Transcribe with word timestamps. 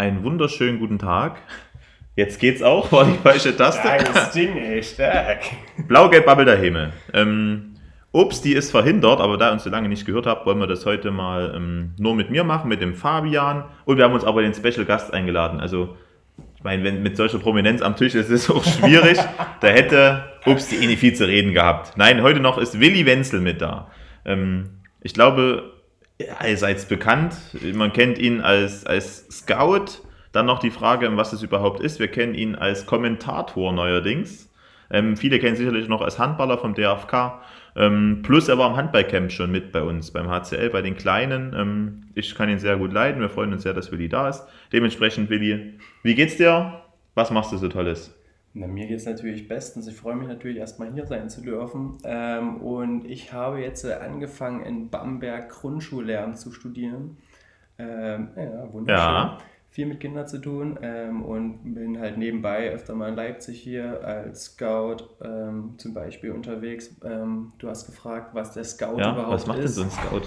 Einen 0.00 0.24
wunderschönen 0.24 0.78
guten 0.78 0.98
Tag. 0.98 1.42
Jetzt 2.16 2.40
geht's 2.40 2.62
auch, 2.62 2.90
war 2.90 3.04
die 3.04 3.18
falsche 3.22 3.54
Taste. 3.54 3.82
Starkes 3.82 4.30
Ding, 4.30 4.56
ey, 4.56 4.82
stark. 4.82 5.40
Blau-Gelb 5.88 6.24
Bubble 6.24 6.46
der 6.46 6.56
Himmel. 6.56 6.94
Ähm, 7.12 7.74
Obst, 8.10 8.42
die 8.46 8.54
ist 8.54 8.70
verhindert, 8.70 9.20
aber 9.20 9.36
da 9.36 9.50
ihr 9.50 9.52
uns 9.52 9.64
so 9.64 9.68
lange 9.68 9.90
nicht 9.90 10.06
gehört 10.06 10.24
habt, 10.24 10.46
wollen 10.46 10.58
wir 10.58 10.66
das 10.66 10.86
heute 10.86 11.10
mal 11.10 11.52
ähm, 11.54 11.90
nur 11.98 12.14
mit 12.14 12.30
mir 12.30 12.44
machen, 12.44 12.70
mit 12.70 12.80
dem 12.80 12.94
Fabian. 12.94 13.64
Und 13.84 13.98
wir 13.98 14.04
haben 14.04 14.14
uns 14.14 14.24
aber 14.24 14.40
den 14.40 14.54
Special 14.54 14.86
Gast 14.86 15.12
eingeladen. 15.12 15.60
Also, 15.60 15.98
ich 16.56 16.64
meine, 16.64 16.82
wenn 16.82 17.02
mit 17.02 17.18
solcher 17.18 17.38
Prominenz 17.38 17.82
am 17.82 17.94
Tisch 17.94 18.14
ist 18.14 18.30
es 18.30 18.48
auch 18.48 18.64
schwierig. 18.64 19.18
da 19.60 19.68
hätte 19.68 20.24
Obst 20.46 20.72
die 20.72 20.76
eh 20.76 20.86
nicht 20.86 21.00
viel 21.00 21.12
zu 21.12 21.26
reden 21.28 21.52
gehabt. 21.52 21.98
Nein, 21.98 22.22
heute 22.22 22.40
noch 22.40 22.56
ist 22.56 22.80
Willi 22.80 23.04
Wenzel 23.04 23.42
mit 23.42 23.60
da. 23.60 23.90
Ähm, 24.24 24.80
ich 25.02 25.12
glaube, 25.12 25.74
seid 26.54 26.88
bekannt. 26.88 27.34
Man 27.74 27.92
kennt 27.92 28.18
ihn 28.18 28.40
als, 28.40 28.86
als 28.86 29.26
Scout. 29.30 30.02
Dann 30.32 30.46
noch 30.46 30.60
die 30.60 30.70
Frage, 30.70 31.16
was 31.16 31.32
es 31.32 31.42
überhaupt 31.42 31.80
ist. 31.80 31.98
Wir 31.98 32.08
kennen 32.08 32.34
ihn 32.34 32.54
als 32.54 32.86
Kommentator 32.86 33.72
neuerdings. 33.72 34.48
Ähm, 34.90 35.16
viele 35.16 35.38
kennen 35.38 35.56
sicherlich 35.56 35.88
noch 35.88 36.02
als 36.02 36.18
Handballer 36.18 36.58
vom 36.58 36.74
DFK. 36.74 37.40
Ähm, 37.76 38.20
plus 38.22 38.48
er 38.48 38.58
war 38.58 38.70
im 38.70 38.76
Handballcamp 38.76 39.30
schon 39.30 39.50
mit 39.50 39.72
bei 39.72 39.82
uns, 39.82 40.10
beim 40.10 40.28
HCL, 40.28 40.70
bei 40.70 40.82
den 40.82 40.96
Kleinen. 40.96 41.54
Ähm, 41.56 42.02
ich 42.14 42.34
kann 42.34 42.48
ihn 42.48 42.58
sehr 42.58 42.76
gut 42.76 42.92
leiden. 42.92 43.20
Wir 43.20 43.28
freuen 43.28 43.52
uns 43.52 43.62
sehr, 43.62 43.74
dass 43.74 43.92
Willi 43.92 44.08
da 44.08 44.28
ist. 44.28 44.44
Dementsprechend, 44.72 45.30
Willi, 45.30 45.78
wie 46.02 46.14
geht's 46.14 46.36
dir? 46.36 46.82
Was 47.14 47.30
machst 47.30 47.52
du 47.52 47.56
so 47.56 47.68
Tolles? 47.68 48.14
Na, 48.52 48.66
mir 48.66 48.86
geht 48.88 48.96
es 48.98 49.06
natürlich 49.06 49.46
bestens. 49.46 49.86
Ich 49.86 49.94
freue 49.94 50.16
mich 50.16 50.26
natürlich 50.26 50.56
erstmal 50.58 50.92
hier 50.92 51.06
sein 51.06 51.30
zu 51.30 51.40
dürfen. 51.40 51.98
Ähm, 52.04 52.56
und 52.56 53.04
ich 53.04 53.32
habe 53.32 53.60
jetzt 53.60 53.84
äh, 53.84 53.92
angefangen 53.94 54.64
in 54.64 54.90
Bamberg 54.90 55.50
Grundschullehramt 55.50 56.36
zu 56.38 56.50
studieren. 56.50 57.16
Ähm, 57.78 58.28
ja, 58.36 58.72
wunderschön. 58.72 59.14
Ja. 59.14 59.38
Viel 59.72 59.86
mit 59.86 60.00
Kindern 60.00 60.26
zu 60.26 60.38
tun 60.38 60.76
ähm, 60.82 61.22
und 61.22 61.74
bin 61.74 62.00
halt 62.00 62.18
nebenbei 62.18 62.70
öfter 62.72 62.96
mal 62.96 63.10
in 63.10 63.14
Leipzig 63.14 63.60
hier 63.60 64.04
als 64.04 64.46
Scout 64.46 64.96
ähm, 65.22 65.74
zum 65.78 65.94
Beispiel 65.94 66.32
unterwegs. 66.32 66.92
Ähm, 67.04 67.52
du 67.58 67.68
hast 67.68 67.86
gefragt, 67.86 68.34
was 68.34 68.52
der 68.52 68.64
Scout 68.64 68.98
Ja, 68.98 69.12
überhaupt 69.12 69.32
was 69.32 69.46
macht 69.46 69.58
denn 69.58 69.64
ist. 69.66 69.76
so 69.76 69.84
ein 69.84 69.90
Scout? 69.90 70.22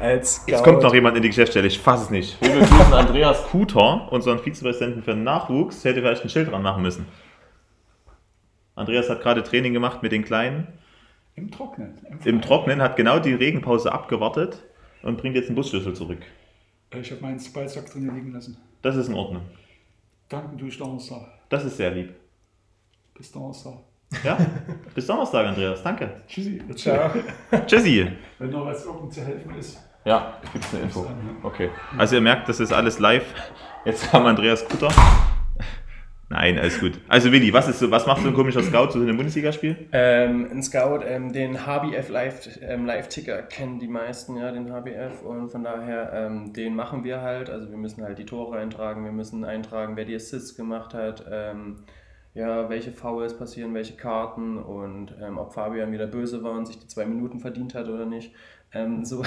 Als 0.00 0.36
Scout. 0.36 0.50
Jetzt 0.50 0.64
kommt 0.64 0.82
noch 0.82 0.94
jemand 0.94 1.16
in 1.16 1.22
die 1.22 1.28
Geschäftsstelle, 1.28 1.66
ich 1.66 1.78
fasse 1.78 2.04
es 2.04 2.10
nicht. 2.10 2.40
Wir 2.40 2.60
begrüßen 2.60 2.92
Andreas 2.92 3.44
Kuter, 3.48 4.10
unseren 4.12 4.38
Vizepräsidenten 4.38 5.02
für 5.02 5.12
den 5.12 5.24
Nachwuchs. 5.24 5.84
Hätte 5.84 6.00
vielleicht 6.00 6.22
ein 6.22 6.28
Schild 6.28 6.50
dran 6.50 6.62
machen 6.62 6.82
müssen. 6.82 7.06
Andreas 8.74 9.08
hat 9.08 9.22
gerade 9.22 9.42
Training 9.42 9.72
gemacht 9.72 10.02
mit 10.02 10.12
den 10.12 10.24
Kleinen. 10.24 10.66
Im 11.34 11.50
Trocknen. 11.50 11.98
Im 12.24 12.40
Trocknen, 12.40 12.80
hat 12.80 12.96
genau 12.96 13.18
die 13.18 13.34
Regenpause 13.34 13.92
abgewartet 13.92 14.62
und 15.02 15.18
bringt 15.18 15.36
jetzt 15.36 15.46
einen 15.46 15.56
Busschlüssel 15.56 15.94
zurück. 15.94 16.20
Ich 16.94 17.10
habe 17.10 17.20
meinen 17.20 17.40
Ballsack 17.52 17.90
drinnen 17.90 18.14
liegen 18.14 18.32
lassen. 18.32 18.56
Das 18.82 18.96
ist 18.96 19.08
in 19.08 19.14
Ordnung. 19.14 19.42
Danke, 20.28 20.56
du 20.56 20.68
Donnerstag. 20.68 21.26
Das 21.48 21.64
ist 21.64 21.76
sehr 21.76 21.90
lieb. 21.90 22.14
Bis 23.14 23.30
Donnerstag. 23.32 23.78
Ja? 24.22 24.38
Bis 24.94 25.06
Donnerstag, 25.06 25.46
Andreas. 25.46 25.82
Danke. 25.82 26.22
Tschüssi. 26.28 26.62
Ciao. 26.74 27.10
Tschüssi. 27.66 28.12
Wenn 28.38 28.50
noch 28.50 28.66
was 28.66 28.84
irgend 28.84 29.12
zu 29.12 29.24
helfen 29.24 29.54
ist. 29.58 29.78
Ja, 30.04 30.38
gibt's 30.52 30.72
eine 30.72 30.84
Info. 30.84 31.06
Okay. 31.42 31.70
Also 31.98 32.14
ihr 32.14 32.20
merkt, 32.20 32.48
das 32.48 32.60
ist 32.60 32.72
alles 32.72 32.98
live. 33.00 33.26
Jetzt 33.84 34.10
kam 34.10 34.26
Andreas 34.26 34.66
Kutter. 34.68 34.88
Nein, 36.28 36.58
alles 36.58 36.80
gut. 36.80 37.00
Also 37.06 37.30
Willi, 37.30 37.52
was 37.52 37.68
ist 37.68 37.78
so, 37.78 37.88
was 37.90 38.04
macht 38.04 38.22
so 38.22 38.28
ein 38.28 38.34
komischer 38.34 38.62
Scout 38.62 38.88
zu 38.88 38.98
so 38.98 39.04
einem 39.04 39.16
Bundesligaspiel? 39.16 39.88
Ähm, 39.92 40.48
ein 40.50 40.62
Scout, 40.62 41.00
ähm, 41.06 41.32
den 41.32 41.64
HBF 41.66 42.08
Live, 42.08 42.58
ähm, 42.62 42.84
Live-Ticker 42.84 43.42
kennen 43.42 43.78
die 43.78 43.86
meisten, 43.86 44.36
ja, 44.36 44.50
den 44.50 44.72
HBF. 44.72 45.22
Und 45.22 45.50
von 45.50 45.62
daher, 45.62 46.12
ähm, 46.12 46.52
den 46.52 46.74
machen 46.74 47.04
wir 47.04 47.20
halt. 47.20 47.48
Also 47.48 47.70
wir 47.70 47.76
müssen 47.76 48.02
halt 48.02 48.18
die 48.18 48.26
Tore 48.26 48.58
eintragen, 48.58 49.04
wir 49.04 49.12
müssen 49.12 49.44
eintragen, 49.44 49.96
wer 49.96 50.04
die 50.04 50.16
Assists 50.16 50.56
gemacht 50.56 50.94
hat, 50.94 51.24
ähm, 51.30 51.84
ja, 52.36 52.68
welche 52.68 52.92
Fouls 52.92 53.36
passieren, 53.36 53.74
welche 53.74 53.94
Karten 53.96 54.58
und 54.58 55.14
ähm, 55.20 55.38
ob 55.38 55.52
Fabian 55.54 55.90
wieder 55.90 56.06
böse 56.06 56.42
war 56.44 56.52
und 56.52 56.66
sich 56.66 56.78
die 56.78 56.86
zwei 56.86 57.04
Minuten 57.06 57.40
verdient 57.40 57.74
hat 57.74 57.88
oder 57.88 58.06
nicht. 58.06 58.32
Ähm, 58.72 59.04
so, 59.04 59.22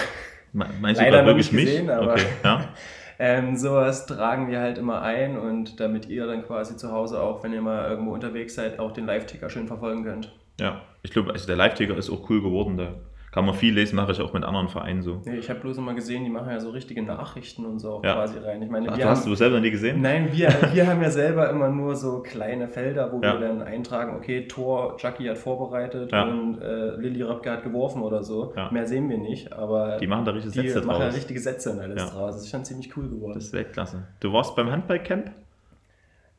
Me- 0.54 0.66
Meinst 0.80 1.02
du 1.02 1.06
Leider 1.06 1.22
noch 1.22 1.28
wirklich 1.28 1.52
nicht 1.52 1.66
mich? 1.66 1.72
gesehen, 1.74 1.90
aber- 1.90 2.14
okay, 2.14 2.26
ja. 2.44 2.70
ähm, 3.20 3.56
sowas 3.58 4.06
tragen 4.06 4.50
wir 4.50 4.60
halt 4.60 4.78
immer 4.78 5.02
ein 5.02 5.38
und 5.38 5.80
damit 5.80 6.08
ihr 6.08 6.26
dann 6.28 6.44
quasi 6.46 6.78
zu 6.78 6.92
Hause 6.92 7.22
auch, 7.22 7.44
wenn 7.44 7.52
ihr 7.54 7.62
mal 7.62 7.90
irgendwo 7.90 8.14
unterwegs 8.14 8.56
seid, 8.56 8.80
auch 8.80 8.92
den 8.92 9.06
Live-Ticker 9.06 9.50
schön 9.50 9.68
verfolgen 9.68 10.04
könnt. 10.04 10.32
ja. 10.60 10.82
Ich 11.02 11.12
glaube, 11.12 11.32
also 11.32 11.48
der 11.48 11.56
Live-Ticker 11.56 11.96
ist 11.96 12.10
auch 12.10 12.30
cool 12.30 12.42
geworden. 12.42 12.76
Da 12.78 12.94
kann 13.32 13.46
man 13.46 13.54
viel 13.54 13.74
lesen, 13.76 13.96
mache 13.96 14.12
ich 14.12 14.22
auch 14.22 14.34
mit 14.34 14.44
anderen 14.44 14.70
Vereinen 14.70 15.02
so. 15.04 15.22
Nee, 15.26 15.38
ich 15.38 15.50
habe 15.50 15.60
bloß 15.60 15.78
immer 15.78 15.94
gesehen, 15.94 16.24
die 16.24 16.30
machen 16.30 16.50
ja 16.52 16.60
so 16.60 16.72
richtige 16.72 17.02
Nachrichten 17.04 17.66
und 17.66 17.80
so 17.80 17.94
auch 17.96 18.04
Ja. 18.04 18.14
quasi 18.16 18.40
rein. 18.40 18.62
Ich 18.64 18.70
meine, 18.70 18.90
Ach, 18.92 18.98
wir 18.98 19.04
du 19.06 19.10
hast 19.12 19.22
haben, 19.22 19.30
du 19.30 19.36
selber 19.36 19.60
nie 19.60 19.70
gesehen? 19.72 20.02
Nein, 20.02 20.30
wir, 20.32 20.50
wir 20.74 20.88
haben 20.88 21.02
ja 21.02 21.12
selber 21.12 21.50
immer 21.50 21.70
nur 21.70 21.96
so 21.96 22.20
kleine 22.22 22.68
Felder, 22.68 23.12
wo 23.12 23.22
Ja. 23.22 23.40
wir 23.40 23.48
dann 23.48 23.62
eintragen, 23.62 24.16
okay, 24.16 24.48
Tor, 24.48 24.98
Jackie 25.00 25.30
hat 25.30 25.38
vorbereitet 25.38 26.12
Ja. 26.12 26.24
und 26.24 26.60
äh, 26.62 26.96
Lilly 26.96 27.22
Röpke 27.22 27.52
hat 27.52 27.64
geworfen 27.64 28.02
oder 28.02 28.24
so. 28.24 28.54
Mehr 28.72 28.86
sehen 28.88 29.10
wir 29.10 29.18
nicht, 29.18 29.54
aber 29.54 29.98
Die 30.00 30.08
machen 30.08 30.26
da 30.26 30.32
richtige 30.32 30.62
die 30.64 30.70
Sätze 30.70 30.86
machen 30.88 31.00
ja 31.02 31.06
draus. 31.08 31.16
richtige 31.18 31.40
Sätze 31.40 31.72
und 31.72 31.80
alles 31.80 32.12
draus. 32.12 32.36
Das 32.36 32.44
ist 32.44 32.50
schon 32.50 32.66
ziemlich 32.66 32.96
cool 32.98 33.10
geworden. 33.10 33.34
Das 33.36 33.46
ist 33.46 33.54
Weltklasse. 33.54 34.04
Du 34.20 34.34
warst 34.34 34.56
beim 34.56 34.72
Handballcamp? 34.72 35.32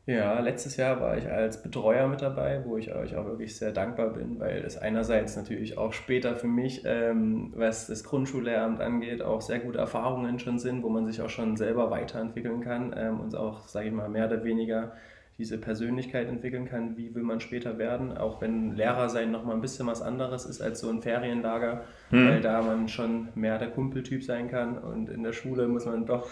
Ja, 0.06 0.41
letztes 0.41 0.77
Jahr 0.77 1.00
war 1.00 1.16
ich 1.19 1.31
als 1.31 1.62
Betreuer 1.62 2.09
mit 2.09 2.21
dabei, 2.22 2.62
wo 2.65 2.77
ich 2.77 2.93
euch 2.94 3.15
auch 3.16 3.27
wirklich 3.27 3.56
sehr 3.56 3.71
dankbar 3.71 4.09
bin, 4.15 4.41
weil 4.41 4.59
es 4.65 4.77
einerseits 4.77 5.37
natürlich 5.37 5.78
auch 5.78 5.93
später 5.93 6.34
für 6.34 6.49
mich, 6.49 6.83
ähm, 6.84 7.53
was 7.55 7.87
das 7.87 8.03
Grundschullehramt 8.03 8.81
angeht, 8.81 9.22
auch 9.22 9.41
sehr 9.41 9.60
gute 9.60 9.78
Erfahrungen 9.78 10.39
schon 10.41 10.59
sind, 10.59 10.83
wo 10.83 10.89
man 10.89 11.06
sich 11.06 11.21
auch 11.22 11.28
schon 11.28 11.56
selber 11.56 11.91
weiterentwickeln 11.91 12.60
kann 12.62 12.93
ähm, 12.97 13.21
und 13.21 13.37
auch, 13.37 13.69
sage 13.69 13.89
ich 13.89 13.93
mal, 13.93 14.09
mehr 14.09 14.27
oder 14.27 14.43
weniger 14.43 14.93
diese 15.39 15.59
Persönlichkeit 15.59 16.28
entwickeln 16.28 16.66
kann, 16.66 16.97
wie 16.97 17.15
will 17.15 17.22
man 17.22 17.41
später 17.41 17.78
werden, 17.78 18.16
auch 18.16 18.41
wenn 18.41 18.75
Lehrer 18.75 19.09
sein 19.09 19.31
nochmal 19.31 19.55
ein 19.55 19.62
bisschen 19.62 19.87
was 19.87 20.03
anderes 20.03 20.44
ist 20.44 20.60
als 20.60 20.81
so 20.81 20.91
ein 20.91 21.03
Ferienlager, 21.03 21.84
Hm. 22.10 22.28
weil 22.28 22.41
da 22.41 22.62
man 22.62 22.89
schon 22.89 23.28
mehr 23.34 23.59
der 23.59 23.71
Kumpeltyp 23.71 24.25
sein 24.25 24.50
kann 24.50 24.77
und 24.77 25.09
in 25.09 25.22
der 25.22 25.33
Schule 25.33 25.69
muss 25.69 25.87
man 25.87 26.05
doch 26.05 26.28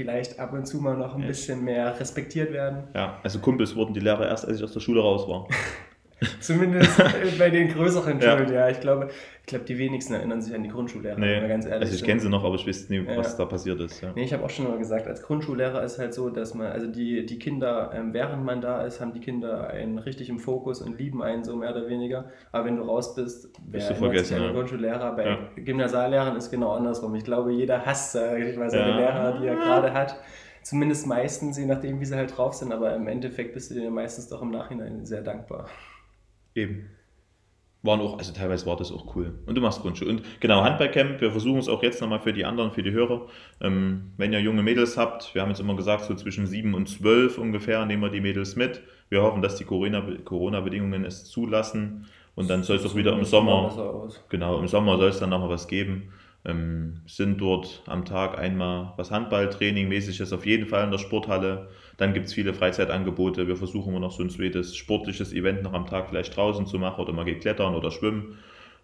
vielleicht 0.00 0.38
ab 0.40 0.54
und 0.54 0.66
zu 0.66 0.78
mal 0.78 0.96
noch 0.96 1.14
ein 1.14 1.20
Ja. 1.20 1.26
bisschen 1.28 1.62
mehr 1.62 2.00
respektiert 2.00 2.52
werden. 2.52 2.84
Ja, 2.94 3.18
also 3.22 3.38
Kumpels 3.38 3.76
wurden 3.76 3.92
die 3.92 4.00
Lehrer 4.00 4.26
erst, 4.26 4.46
als 4.46 4.56
ich 4.56 4.64
aus 4.64 4.72
der 4.72 4.80
Schule 4.80 5.02
raus 5.02 5.28
war. 5.28 5.46
Zumindest 6.40 6.98
äh, 6.98 7.04
bei 7.38 7.48
den 7.50 7.68
größeren 7.68 8.20
Ja. 8.20 8.36
Schulen, 8.36 8.52
ja. 8.52 8.68
Ich 8.68 8.80
glaube, 8.80 9.08
ich 9.40 9.46
glaube, 9.46 9.64
die 9.64 9.78
wenigsten 9.78 10.12
erinnern 10.14 10.42
sich 10.42 10.54
an 10.54 10.62
die 10.62 10.68
Grundschullehrer, 10.68 11.16
wenn 11.16 11.22
wir 11.22 11.40
Nee, 11.40 11.48
ganz 11.48 11.64
ehrlich 11.64 11.80
also 11.88 11.94
ich 11.94 12.04
kenne 12.04 12.20
sie 12.20 12.28
noch, 12.28 12.44
aber 12.44 12.54
ich 12.56 12.66
weiß 12.66 12.88
nicht, 12.90 13.06
was 13.16 13.32
Ja. 13.32 13.38
da 13.38 13.44
passiert 13.46 13.80
ist. 13.80 14.00
Ja. 14.02 14.12
Nee, 14.14 14.24
ich 14.24 14.32
habe 14.32 14.44
auch 14.44 14.50
schon 14.50 14.68
mal 14.68 14.76
gesagt, 14.78 15.06
als 15.06 15.22
Grundschullehrer 15.22 15.82
ist 15.82 15.98
halt 15.98 16.12
so, 16.14 16.28
dass 16.30 16.54
man, 16.54 16.66
also 16.68 16.86
die, 16.86 17.24
die 17.26 17.38
Kinder, 17.38 17.90
ähm, 17.94 18.12
während 18.12 18.44
man 18.44 18.60
da 18.60 18.84
ist, 18.84 19.00
haben 19.00 19.12
die 19.12 19.20
Kinder 19.20 19.68
einen 19.70 19.98
richtig 19.98 20.28
im 20.28 20.38
Fokus 20.38 20.82
und 20.82 20.98
lieben 20.98 21.22
einen 21.22 21.42
so 21.42 21.56
mehr 21.56 21.70
oder 21.70 21.88
weniger. 21.88 22.26
Aber 22.52 22.66
wenn 22.66 22.76
du 22.76 22.82
raus 22.82 23.14
bist, 23.14 23.48
wer 23.64 23.72
Bist 23.72 23.90
du 23.90 23.94
erinnert 23.94 24.18
sich 24.18 24.26
vergessen, 24.28 24.34
an 24.36 24.42
ja. 24.42 24.52
Grundschullehrer? 24.52 25.16
Bei 25.16 25.24
Ja. 25.26 25.38
Gymnasiallehrern 25.56 26.36
ist 26.36 26.50
genau 26.50 26.72
andersrum. 26.72 27.14
Ich 27.14 27.24
glaube, 27.24 27.52
jeder 27.52 27.84
hasst, 27.86 28.12
sag 28.12 28.38
ich 28.38 28.56
mal, 28.56 28.70
seine 28.70 28.90
Ja. 28.90 28.96
Lehrer, 28.98 29.38
die 29.40 29.46
er 29.46 29.56
gerade 29.56 29.92
hat. 29.94 30.16
Zumindest 30.62 31.06
meistens, 31.06 31.56
je 31.58 31.64
nachdem, 31.64 31.98
wie 32.00 32.04
sie 32.04 32.14
halt 32.14 32.36
drauf 32.36 32.52
sind. 32.52 32.70
Aber 32.72 32.94
im 32.94 33.08
Endeffekt 33.08 33.54
bist 33.54 33.70
du 33.70 33.74
denen 33.74 33.94
meistens 33.94 34.28
doch 34.28 34.42
im 34.42 34.50
Nachhinein 34.50 35.06
sehr 35.06 35.22
dankbar. 35.22 35.66
Eben. 36.54 36.90
Waren 37.82 38.00
auch, 38.00 38.18
also 38.18 38.34
teilweise 38.34 38.66
war 38.66 38.76
das 38.76 38.92
auch 38.92 39.16
cool. 39.16 39.38
Und 39.46 39.54
du 39.54 39.62
machst 39.62 39.80
Grundschule. 39.80 40.10
Und 40.10 40.22
genau, 40.40 40.62
Handballcamp, 40.62 41.20
wir 41.22 41.30
versuchen 41.30 41.58
es 41.60 41.68
auch 41.68 41.82
jetzt 41.82 42.02
nochmal 42.02 42.20
für 42.20 42.34
die 42.34 42.44
anderen, 42.44 42.72
für 42.72 42.82
die 42.82 42.90
Hörer. 42.92 43.26
Ähm, 43.62 44.12
wenn 44.18 44.34
ihr 44.34 44.40
junge 44.40 44.62
Mädels 44.62 44.98
habt, 44.98 45.34
wir 45.34 45.40
haben 45.40 45.48
jetzt 45.48 45.60
immer 45.60 45.76
gesagt, 45.76 46.04
so 46.04 46.14
zwischen 46.14 46.46
7 46.46 46.74
und 46.74 46.88
12 46.90 47.38
ungefähr 47.38 47.86
nehmen 47.86 48.02
wir 48.02 48.10
die 48.10 48.20
Mädels 48.20 48.54
mit. 48.54 48.82
Wir 49.08 49.22
hoffen, 49.22 49.40
dass 49.40 49.56
die 49.56 49.64
Corona- 49.64 50.04
Corona-Bedingungen 50.24 51.06
es 51.06 51.24
zulassen. 51.24 52.06
Und 52.34 52.50
dann 52.50 52.62
soll 52.64 52.76
es 52.76 52.84
auch 52.86 52.94
wieder 52.94 53.12
im 53.12 53.24
Sommer, 53.24 54.08
genau, 54.28 54.58
im 54.58 54.68
Sommer 54.68 54.98
soll 54.98 55.08
es 55.08 55.18
dann 55.18 55.30
nochmal 55.30 55.48
was 55.48 55.66
geben. 55.66 56.12
Ähm, 56.44 57.00
sind 57.06 57.38
dort 57.40 57.82
am 57.86 58.04
Tag 58.04 58.38
einmal 58.38 58.94
was 58.96 59.10
Handballtraining 59.10 59.88
mäßiges 59.88 60.32
auf 60.32 60.46
jeden 60.46 60.66
Fall 60.66 60.84
in 60.84 60.90
der 60.90 60.98
Sporthalle. 60.98 61.68
Dann 62.00 62.14
gibt 62.14 62.28
es 62.28 62.32
viele 62.32 62.54
Freizeitangebote. 62.54 63.46
Wir 63.46 63.56
versuchen 63.56 63.90
immer 63.90 64.00
noch 64.00 64.12
so 64.12 64.22
ein 64.22 64.30
zweites 64.30 64.74
sportliches 64.74 65.34
Event 65.34 65.62
noch 65.62 65.74
am 65.74 65.84
Tag 65.84 66.08
vielleicht 66.08 66.34
draußen 66.34 66.66
zu 66.66 66.78
machen 66.78 66.98
oder 66.98 67.12
mal 67.12 67.26
geht 67.26 67.42
klettern 67.42 67.74
oder 67.74 67.90
schwimmen. 67.90 68.38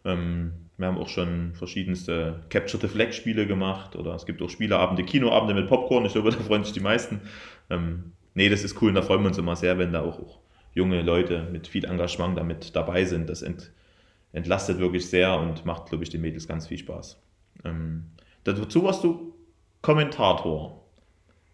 Ähm, 0.04 0.52
wir 0.76 0.86
haben 0.86 0.98
auch 0.98 1.08
schon 1.08 1.54
verschiedenste 1.54 2.42
Capture 2.50 2.78
the 2.78 2.88
Flag 2.88 3.14
Spiele 3.14 3.46
gemacht 3.46 3.96
oder 3.96 4.14
es 4.14 4.26
gibt 4.26 4.42
auch 4.42 4.50
Spieleabende, 4.50 5.02
Kinoabende 5.02 5.54
mit 5.54 5.66
Popcorn. 5.66 6.04
Ich 6.04 6.12
glaube, 6.12 6.30
da 6.32 6.36
freuen 6.36 6.62
sich 6.64 6.74
die 6.74 6.80
meisten. 6.80 7.22
Ähm, 7.70 8.12
nee, 8.34 8.50
das 8.50 8.64
ist 8.64 8.82
cool 8.82 8.90
und 8.90 8.96
da 8.96 9.02
freuen 9.02 9.22
wir 9.22 9.28
uns 9.28 9.38
immer 9.38 9.56
sehr, 9.56 9.78
wenn 9.78 9.94
da 9.94 10.02
auch, 10.02 10.20
auch 10.20 10.40
junge 10.74 11.00
Leute 11.00 11.48
mit 11.50 11.68
viel 11.68 11.86
Engagement 11.86 12.36
damit 12.36 12.76
dabei 12.76 13.06
sind. 13.06 13.30
Das 13.30 13.40
ent, 13.40 13.72
entlastet 14.34 14.78
wirklich 14.78 15.08
sehr 15.08 15.40
und 15.40 15.64
macht, 15.64 15.88
glaube 15.88 16.04
ich, 16.04 16.10
den 16.10 16.20
Mädels 16.20 16.46
ganz 16.46 16.66
viel 16.66 16.76
Spaß. 16.76 17.18
Ähm, 17.64 18.10
dazu 18.44 18.84
warst 18.84 19.02
du 19.04 19.32
Kommentator. 19.80 20.85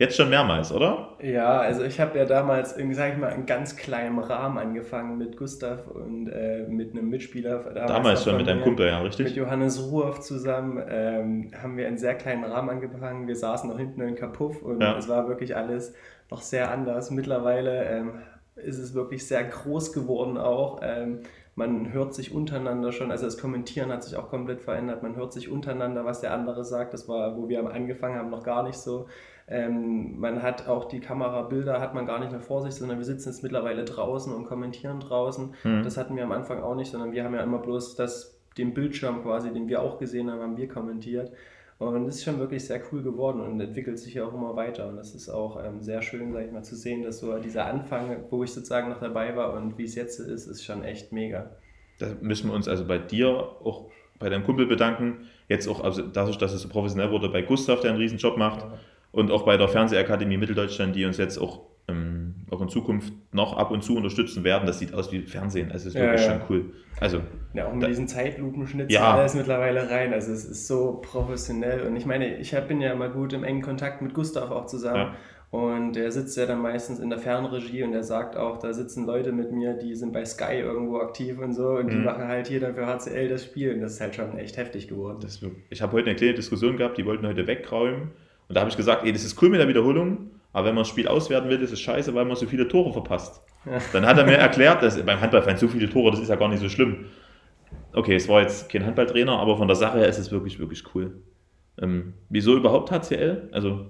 Jetzt 0.03 0.17
schon 0.17 0.31
mehrmals, 0.31 0.73
oder? 0.73 1.11
Ja, 1.23 1.61
also 1.61 1.85
ich 1.85 2.01
habe 2.01 2.19
ja 2.19 2.25
damals, 2.25 2.75
sag 2.75 3.13
ich 3.13 3.19
mal, 3.19 3.29
in 3.29 3.47
ganz 3.47 3.77
kleinem 3.77 4.19
Rahmen 4.19 4.59
angefangen 4.59 5.17
mit 5.17 5.37
Gustav 5.37 5.87
und 5.87 6.27
äh, 6.27 6.67
mit 6.67 6.91
einem 6.91 7.09
Mitspieler. 7.09 7.73
Damals 7.73 8.25
schon 8.25 8.37
mit 8.37 8.49
deinem 8.49 8.63
Kumpel, 8.63 8.89
ja, 8.89 9.01
richtig? 9.01 9.27
Mit 9.27 9.37
Johannes 9.37 9.81
Ruhoff 9.81 10.19
zusammen 10.19 10.83
ähm, 10.89 11.53
haben 11.63 11.77
wir 11.77 11.87
in 11.87 11.99
sehr 11.99 12.17
kleinen 12.17 12.43
Rahmen 12.43 12.71
angefangen. 12.71 13.29
Wir 13.29 13.37
saßen 13.37 13.71
noch 13.71 13.79
hinten 13.79 14.01
in 14.01 14.17
Kapuff 14.17 14.61
und 14.63 14.81
ja. 14.81 14.99
es 14.99 15.09
war 15.09 15.29
wirklich 15.29 15.55
alles 15.55 15.95
noch 16.33 16.41
sehr 16.41 16.73
anders. 16.73 17.13
Mittlerweile 17.13 17.85
ähm, 17.85 18.15
ist 18.57 18.79
es 18.79 18.95
wirklich 18.95 19.25
sehr 19.25 19.45
groß 19.45 19.93
geworden 19.93 20.37
auch. 20.37 20.81
Ähm, 20.83 21.21
man 21.55 21.93
hört 21.93 22.13
sich 22.13 22.35
untereinander 22.35 22.91
schon, 22.91 23.13
also 23.13 23.27
das 23.27 23.39
Kommentieren 23.39 23.93
hat 23.93 24.03
sich 24.03 24.17
auch 24.17 24.31
komplett 24.31 24.63
verändert. 24.63 25.05
Man 25.05 25.15
hört 25.15 25.33
sich 25.33 25.49
untereinander, 25.49 26.05
was 26.05 26.21
der 26.23 26.33
andere 26.33 26.65
sagt. 26.65 26.93
Das 26.93 27.09
war, 27.09 27.37
wo 27.37 27.49
wir 27.49 27.65
angefangen 27.71 28.19
haben, 28.19 28.31
noch 28.31 28.43
gar 28.43 28.65
nicht 28.65 28.79
so. 28.79 29.07
Ähm, 29.53 30.19
man 30.19 30.43
hat 30.43 30.67
auch 30.67 30.87
die 30.87 31.01
Kamerabilder, 31.01 31.79
hat 31.79 31.93
man 31.93 32.07
gar 32.07 32.19
nicht 32.21 32.33
mehr 32.33 32.41
vor 32.41 32.63
sich, 32.63 32.73
sondern 32.73 32.97
wir 32.97 33.05
sitzen 33.05 33.29
jetzt 33.29 33.43
mittlerweile 33.43 33.85
draußen 33.85 34.35
und 34.35 34.47
kommentieren 34.47 34.99
draußen. 34.99 35.53
Mhm. 35.63 35.83
Das 35.83 35.99
hatten 35.99 36.17
wir 36.17 36.25
am 36.25 36.33
Anfang 36.33 36.63
auch 36.63 36.75
nicht, 36.75 36.91
sondern 36.91 37.13
wir 37.13 37.23
haben 37.23 37.35
ja 37.35 37.43
immer 37.43 37.59
bloß 37.59 37.95
das, 37.95 38.41
den 38.57 38.73
Bildschirm 38.73 39.23
quasi, 39.23 39.53
den 39.53 39.69
wir 39.69 39.83
auch 39.83 39.99
gesehen 39.99 40.31
haben, 40.31 40.41
haben 40.41 40.57
wir 40.57 40.69
kommentiert. 40.69 41.33
Und 41.79 42.07
das 42.07 42.17
ist 42.17 42.25
schon 42.25 42.39
wirklich 42.39 42.65
sehr 42.65 42.81
cool 42.91 43.03
geworden 43.03 43.41
und 43.41 43.61
entwickelt 43.61 43.99
sich 43.99 44.15
ja 44.15 44.25
auch 44.25 44.33
immer 44.33 44.57
weiter. 44.57 44.89
Und 44.89 44.97
das 44.97 45.15
ist 45.15 45.29
auch 45.29 45.63
ähm, 45.63 45.83
sehr 45.83 46.01
schön, 46.01 46.33
sag 46.33 46.47
ich 46.47 46.53
mal, 46.53 46.63
zu 46.63 46.75
sehen, 46.75 47.03
dass 47.03 47.21
so 47.21 47.37
dieser 47.39 47.67
Anfang, 47.67 48.25
wo 48.31 48.43
ich 48.45 48.53
sozusagen 48.53 48.89
noch 48.89 49.01
dabei 49.01 49.37
war 49.37 49.53
und 49.53 49.77
wie 49.77 49.85
es 49.85 49.95
jetzt 49.97 50.19
ist, 50.19 50.47
ist 50.47 50.65
schon 50.65 50.83
echt 50.83 51.13
mega. 51.13 51.51
Da 51.99 52.07
müssen 52.23 52.49
wir 52.49 52.55
uns 52.55 52.69
also 52.69 52.87
bei 52.87 52.97
dir 52.97 53.29
auch 53.63 53.91
bei 54.19 54.31
deinem 54.31 54.45
Kumpel 54.45 54.67
bedanken. 54.67 55.27
Jetzt 55.49 55.69
auch, 55.69 55.85
also 55.85 56.01
dadurch, 56.03 56.39
dass 56.39 56.55
es 56.55 56.63
so 56.63 56.71
professionell 56.71 57.11
wurde, 57.11 57.29
bei 57.29 57.43
Gustav, 57.43 57.81
der 57.81 57.91
einen 57.91 58.01
riesen 58.01 58.17
Job 58.17 58.39
macht. 58.39 58.63
Ja 58.63 58.79
und 59.13 59.31
auch 59.31 59.45
bei 59.45 59.57
der 59.57 59.69
Fernsehakademie 59.69 60.39
Mitteldeutschland, 60.39 60.97
die 60.97 61.05
uns 61.05 61.19
jetzt 61.19 61.39
auch, 61.39 61.61
ähm, 61.87 62.47
auch 62.51 62.63
in 62.63 62.71
Zukunft 62.71 63.13
noch 63.33 63.57
ab 63.57 63.71
und 63.71 63.85
zu 63.85 63.95
unterstützen 63.95 64.43
werden. 64.43 64.67
Das 64.67 64.79
sieht 64.79 64.95
aus 64.95 65.13
wie 65.13 65.21
Fernsehen. 65.21 65.71
Also 65.71 65.89
es 65.89 65.95
ist 65.95 66.01
wirklich 66.01 66.27
ja, 66.27 66.33
schon 66.33 66.41
cool. 66.49 66.73
Also, 66.99 67.21
ja, 67.53 67.67
auch 67.67 67.75
mit 67.75 67.83
da, 67.83 67.89
diesen 67.89 68.09
Zeitlupenschnitz 68.09 68.93
ja. 68.93 69.15
alles 69.15 69.35
mittlerweile 69.35 69.91
rein. 69.91 70.15
Also 70.15 70.33
es 70.33 70.47
ist 70.47 70.67
so 70.67 71.03
professionell. 71.03 71.83
Und 71.87 71.97
ich 71.97 72.07
meine, 72.07 72.39
ich 72.39 72.53
bin 72.67 72.81
ja 72.81 72.93
immer 72.93 73.11
gut 73.11 73.35
im 73.35 73.45
engen 73.45 73.61
Kontakt 73.61 74.01
mit 74.01 74.15
Gustav 74.15 74.51
auch 74.51 74.65
zusammen. 74.65 74.97
Ja. 74.97 75.15
Und 75.51 75.97
der 75.97 76.11
sitzt 76.11 76.35
ja 76.39 76.47
dann 76.47 76.63
meistens 76.63 76.99
in 76.99 77.11
der 77.11 77.19
Fernregie 77.19 77.83
und 77.83 77.93
er 77.93 78.05
sagt 78.05 78.39
auch, 78.39 78.57
da 78.57 78.73
sitzen 78.73 79.05
Leute 79.05 79.33
mit 79.33 79.53
mir, 79.53 79.75
die 79.75 79.95
sind 79.95 80.15
bei 80.15 80.25
Sky 80.25 80.55
irgendwo 80.55 80.97
aktiv 80.97 81.39
und 81.39 81.53
so 81.53 81.73
und 81.73 81.89
mhm. 81.89 81.91
die 81.91 81.97
machen 81.97 82.27
halt 82.27 82.47
hier 82.47 82.59
dann 82.59 82.75
für 82.75 82.87
HCL 82.87 83.29
das 83.29 83.45
Spiel. 83.45 83.75
Und 83.75 83.83
das 83.83 83.93
ist 83.93 84.01
halt 84.01 84.15
schon 84.15 84.39
echt 84.39 84.57
heftig 84.57 84.89
geworden. 84.89 85.19
Das, 85.21 85.45
ich 85.69 85.83
habe 85.83 85.93
heute 85.93 86.09
eine 86.09 86.17
kleine 86.17 86.33
Diskussion 86.33 86.79
gehabt, 86.79 86.97
die 86.97 87.05
wollten 87.05 87.27
heute 87.27 87.47
wegräumen 87.47 88.13
und 88.53 88.57
da 88.57 88.61
habe 88.61 88.71
ich 88.71 88.77
gesagt, 88.77 89.03
ey, 89.07 89.13
das 89.15 89.25
ist 89.25 89.41
cool 89.41 89.49
mit 89.49 89.61
der 89.61 89.67
Wiederholung, 89.67 90.31
aber 90.53 90.67
wenn 90.67 90.75
man 90.75 90.83
das 90.83 90.91
Spiel 90.91 91.09
auswerten 91.09 91.49
will, 91.49 91.63
ist 91.63 91.73
es 91.73 91.81
scheiße, 91.81 92.15
weil 92.15 92.27
man 92.27 92.37
so 92.37 92.45
viele 92.45 92.69
Tore 92.69 92.93
verpasst. 92.93 93.41
Ja. 93.65 93.79
Dann 93.95 94.05
hat 94.05 94.19
er 94.19 94.27
mir 94.27 94.37
erklärt, 94.37 94.83
dass 94.83 95.03
beim 95.03 95.23
Handballfan 95.23 95.57
so 95.57 95.69
viele 95.69 95.89
Tore, 95.89 96.11
das 96.11 96.21
ist 96.21 96.29
ja 96.29 96.37
gar 96.37 96.49
nicht 96.49 96.61
so 96.61 96.69
schlimm. 96.69 97.07
Okay, 97.95 98.15
es 98.15 98.29
war 98.29 98.43
jetzt 98.43 98.69
kein 98.69 98.85
Handballtrainer, 98.85 99.39
aber 99.39 99.57
von 99.57 99.69
der 99.69 99.75
Sache 99.75 100.01
her 100.01 100.07
ist 100.07 100.19
es 100.19 100.31
wirklich, 100.31 100.59
wirklich 100.59 100.83
cool. 100.95 101.23
Ähm, 101.81 102.13
wieso 102.29 102.55
überhaupt 102.55 102.91
HCL? 102.91 103.49
Also 103.53 103.87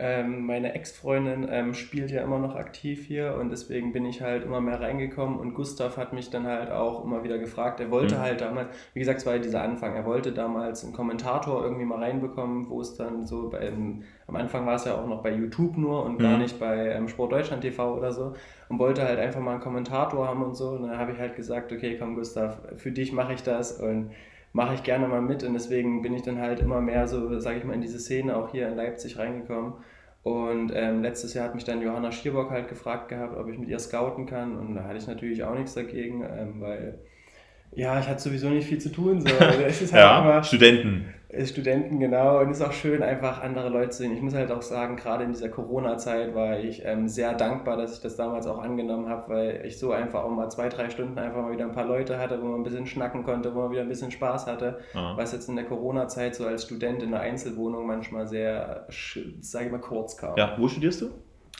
ähm, 0.00 0.46
meine 0.46 0.74
Ex-Freundin 0.74 1.48
ähm, 1.50 1.74
spielt 1.74 2.12
ja 2.12 2.22
immer 2.22 2.38
noch 2.38 2.54
aktiv 2.54 3.04
hier 3.04 3.36
und 3.40 3.50
deswegen 3.50 3.92
bin 3.92 4.06
ich 4.06 4.22
halt 4.22 4.44
immer 4.44 4.60
mehr 4.60 4.80
reingekommen 4.80 5.40
und 5.40 5.54
Gustav 5.54 5.96
hat 5.96 6.12
mich 6.12 6.30
dann 6.30 6.46
halt 6.46 6.70
auch 6.70 7.04
immer 7.04 7.24
wieder 7.24 7.38
gefragt. 7.38 7.80
Er 7.80 7.90
wollte 7.90 8.14
mhm. 8.14 8.20
halt 8.20 8.40
damals, 8.40 8.68
wie 8.94 9.00
gesagt, 9.00 9.18
es 9.18 9.26
war 9.26 9.34
ja 9.34 9.42
dieser 9.42 9.62
Anfang, 9.62 9.96
er 9.96 10.04
wollte 10.04 10.30
damals 10.30 10.84
einen 10.84 10.92
Kommentator 10.92 11.64
irgendwie 11.64 11.84
mal 11.84 11.98
reinbekommen, 11.98 12.70
wo 12.70 12.80
es 12.80 12.94
dann 12.94 13.26
so 13.26 13.50
bei, 13.50 13.72
am 14.28 14.36
Anfang 14.36 14.66
war 14.66 14.76
es 14.76 14.84
ja 14.84 14.94
auch 14.94 15.06
noch 15.08 15.20
bei 15.20 15.34
YouTube 15.34 15.76
nur 15.76 16.04
und 16.04 16.18
mhm. 16.18 16.22
gar 16.22 16.38
nicht 16.38 16.60
bei 16.60 16.92
ähm, 16.92 17.08
Sport 17.08 17.32
Deutschland 17.32 17.62
TV 17.62 17.96
oder 17.96 18.12
so 18.12 18.34
und 18.68 18.78
wollte 18.78 19.02
halt 19.02 19.18
einfach 19.18 19.40
mal 19.40 19.52
einen 19.52 19.60
Kommentator 19.60 20.28
haben 20.28 20.44
und 20.44 20.54
so. 20.54 20.70
Und 20.70 20.82
dann 20.82 20.96
habe 20.96 21.10
ich 21.10 21.18
halt 21.18 21.34
gesagt, 21.34 21.72
okay, 21.72 21.96
komm 21.98 22.14
Gustav, 22.14 22.60
für 22.76 22.92
dich 22.92 23.12
mache 23.12 23.32
ich 23.32 23.42
das 23.42 23.72
und 23.72 24.10
mache 24.52 24.74
ich 24.74 24.82
gerne 24.82 25.08
mal 25.08 25.22
mit 25.22 25.44
und 25.44 25.54
deswegen 25.54 26.02
bin 26.02 26.14
ich 26.14 26.22
dann 26.22 26.40
halt 26.40 26.60
immer 26.60 26.80
mehr 26.80 27.06
so, 27.06 27.38
sage 27.38 27.58
ich 27.58 27.64
mal, 27.64 27.74
in 27.74 27.80
diese 27.80 27.98
Szene 27.98 28.36
auch 28.36 28.50
hier 28.50 28.68
in 28.68 28.76
Leipzig 28.76 29.18
reingekommen. 29.18 29.74
Und 30.22 30.72
ähm, 30.74 31.02
letztes 31.02 31.32
Jahr 31.34 31.46
hat 31.46 31.54
mich 31.54 31.64
dann 31.64 31.80
Johanna 31.80 32.12
Schierbock 32.12 32.50
halt 32.50 32.68
gefragt 32.68 33.08
gehabt, 33.08 33.36
ob 33.36 33.48
ich 33.48 33.58
mit 33.58 33.68
ihr 33.68 33.78
scouten 33.78 34.26
kann 34.26 34.56
und 34.56 34.74
da 34.74 34.84
hatte 34.84 34.98
ich 34.98 35.06
natürlich 35.06 35.44
auch 35.44 35.54
nichts 35.54 35.74
dagegen, 35.74 36.22
ähm, 36.22 36.60
weil 36.60 36.98
ja, 37.72 38.00
ich 38.00 38.08
hatte 38.08 38.20
sowieso 38.20 38.48
nicht 38.48 38.66
viel 38.66 38.78
zu 38.78 38.90
tun. 38.90 39.20
So. 39.20 39.28
Halt 39.40 39.92
ja, 39.92 40.20
immer, 40.20 40.42
Studenten. 40.42 41.14
Studenten, 41.44 42.00
genau. 42.00 42.40
Und 42.40 42.50
es 42.50 42.60
ist 42.60 42.66
auch 42.66 42.72
schön, 42.72 43.02
einfach 43.02 43.42
andere 43.42 43.68
Leute 43.68 43.90
zu 43.90 43.98
sehen. 43.98 44.14
Ich 44.14 44.22
muss 44.22 44.34
halt 44.34 44.50
auch 44.50 44.62
sagen, 44.62 44.96
gerade 44.96 45.24
in 45.24 45.32
dieser 45.32 45.50
Corona-Zeit 45.50 46.34
war 46.34 46.58
ich 46.58 46.82
ähm, 46.86 47.06
sehr 47.06 47.34
dankbar, 47.34 47.76
dass 47.76 47.92
ich 47.92 48.00
das 48.00 48.16
damals 48.16 48.46
auch 48.46 48.58
angenommen 48.58 49.10
habe, 49.10 49.34
weil 49.34 49.66
ich 49.66 49.78
so 49.78 49.92
einfach 49.92 50.24
auch 50.24 50.30
mal 50.30 50.48
zwei, 50.48 50.70
drei 50.70 50.88
Stunden 50.88 51.18
einfach 51.18 51.42
mal 51.42 51.52
wieder 51.52 51.66
ein 51.66 51.72
paar 51.72 51.84
Leute 51.84 52.18
hatte, 52.18 52.40
wo 52.40 52.46
man 52.46 52.60
ein 52.60 52.64
bisschen 52.64 52.86
schnacken 52.86 53.24
konnte, 53.24 53.54
wo 53.54 53.60
man 53.60 53.70
wieder 53.70 53.82
ein 53.82 53.88
bisschen 53.88 54.10
Spaß 54.10 54.46
hatte. 54.46 54.78
Aha. 54.94 55.18
Was 55.18 55.32
jetzt 55.32 55.50
in 55.50 55.56
der 55.56 55.66
Corona-Zeit 55.66 56.34
so 56.34 56.46
als 56.46 56.64
Student 56.64 57.02
in 57.02 57.12
einer 57.12 57.20
Einzelwohnung 57.20 57.86
manchmal 57.86 58.26
sehr, 58.26 58.86
sage 59.40 59.66
ich 59.66 59.72
mal, 59.72 59.80
kurz 59.80 60.16
kam. 60.16 60.34
Ja, 60.38 60.56
wo 60.58 60.66
studierst 60.66 61.02
du? 61.02 61.10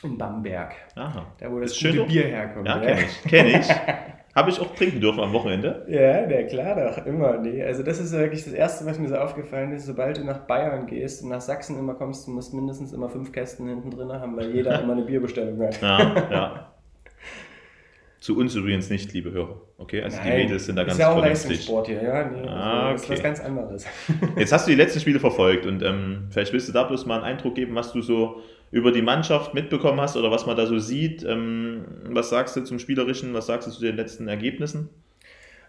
In 0.01 0.17
Bamberg. 0.17 0.73
Aha. 0.95 1.27
Da, 1.37 1.51
wo 1.51 1.59
das 1.59 1.73
ist 1.73 1.83
gute 1.83 2.05
Bier 2.05 2.23
herkommt. 2.23 2.67
Ja, 2.67 2.79
kenne 2.79 3.01
ich. 3.01 3.23
Kenn 3.23 3.47
ich. 3.47 3.67
Habe 4.35 4.51
ich 4.51 4.59
auch 4.59 4.75
trinken 4.75 5.01
dürfen 5.01 5.21
am 5.21 5.33
Wochenende? 5.33 5.85
Ja, 5.89 6.25
der 6.25 6.45
klar 6.47 6.75
doch, 6.75 7.05
immer. 7.05 7.37
Nee. 7.37 7.63
Also 7.63 7.81
das 7.83 7.99
ist 7.99 8.11
wirklich 8.13 8.43
das 8.43 8.53
Erste, 8.53 8.85
was 8.85 8.99
mir 8.99 9.09
so 9.09 9.15
aufgefallen 9.15 9.71
ist. 9.71 9.85
Sobald 9.85 10.17
du 10.17 10.23
nach 10.23 10.39
Bayern 10.39 10.85
gehst 10.85 11.23
und 11.23 11.29
nach 11.29 11.41
Sachsen 11.41 11.79
immer 11.79 11.95
kommst, 11.95 12.27
du 12.27 12.31
musst 12.31 12.53
mindestens 12.53 12.93
immer 12.93 13.09
fünf 13.09 13.31
Kästen 13.31 13.67
hinten 13.67 13.91
drin 13.91 14.11
haben, 14.11 14.37
weil 14.37 14.51
jeder 14.53 14.79
immer 14.83 14.93
eine 14.93 15.01
Bierbestellung 15.01 15.59
hat. 15.61 15.81
Ja, 15.81 16.29
ja. 16.31 16.73
Zu 18.19 18.37
uns 18.37 18.53
übrigens 18.53 18.89
nicht, 18.89 19.13
liebe 19.13 19.31
Hörer. 19.31 19.61
Okay, 19.77 20.01
also 20.01 20.17
Nein, 20.17 20.25
die 20.25 20.43
Mädels 20.43 20.65
sind 20.65 20.75
da 20.75 20.83
ganz 20.83 20.93
ist 20.93 20.99
ja 20.99 21.11
auch 21.11 21.21
Leistungssport 21.21 21.87
hier, 21.87 22.03
ja. 22.03 22.29
Nee, 22.29 22.47
ah, 22.47 22.87
okay. 22.87 22.93
Das 22.93 23.03
ist 23.03 23.09
was 23.09 23.23
ganz 23.23 23.39
anderes. 23.39 23.85
Jetzt 24.37 24.51
hast 24.51 24.67
du 24.67 24.71
die 24.71 24.77
letzten 24.77 24.99
Spiele 24.99 25.19
verfolgt 25.19 25.65
und 25.65 25.81
ähm, 25.83 26.27
vielleicht 26.29 26.51
willst 26.51 26.67
du 26.67 26.73
da 26.73 26.83
bloß 26.83 27.05
mal 27.05 27.15
einen 27.15 27.23
Eindruck 27.23 27.55
geben, 27.55 27.75
was 27.75 27.93
du 27.93 28.01
so 28.01 28.41
über 28.71 28.91
die 28.91 29.01
Mannschaft 29.01 29.53
mitbekommen 29.53 30.01
hast 30.01 30.17
oder 30.17 30.31
was 30.31 30.45
man 30.45 30.57
da 30.57 30.65
so 30.65 30.79
sieht. 30.79 31.23
Ähm, 31.23 31.85
was 32.09 32.29
sagst 32.29 32.57
du 32.57 32.63
zum 32.63 32.77
Spielerischen, 32.77 33.33
was 33.33 33.47
sagst 33.47 33.67
du 33.67 33.71
zu 33.71 33.81
den 33.81 33.95
letzten 33.95 34.27
Ergebnissen? 34.27 34.89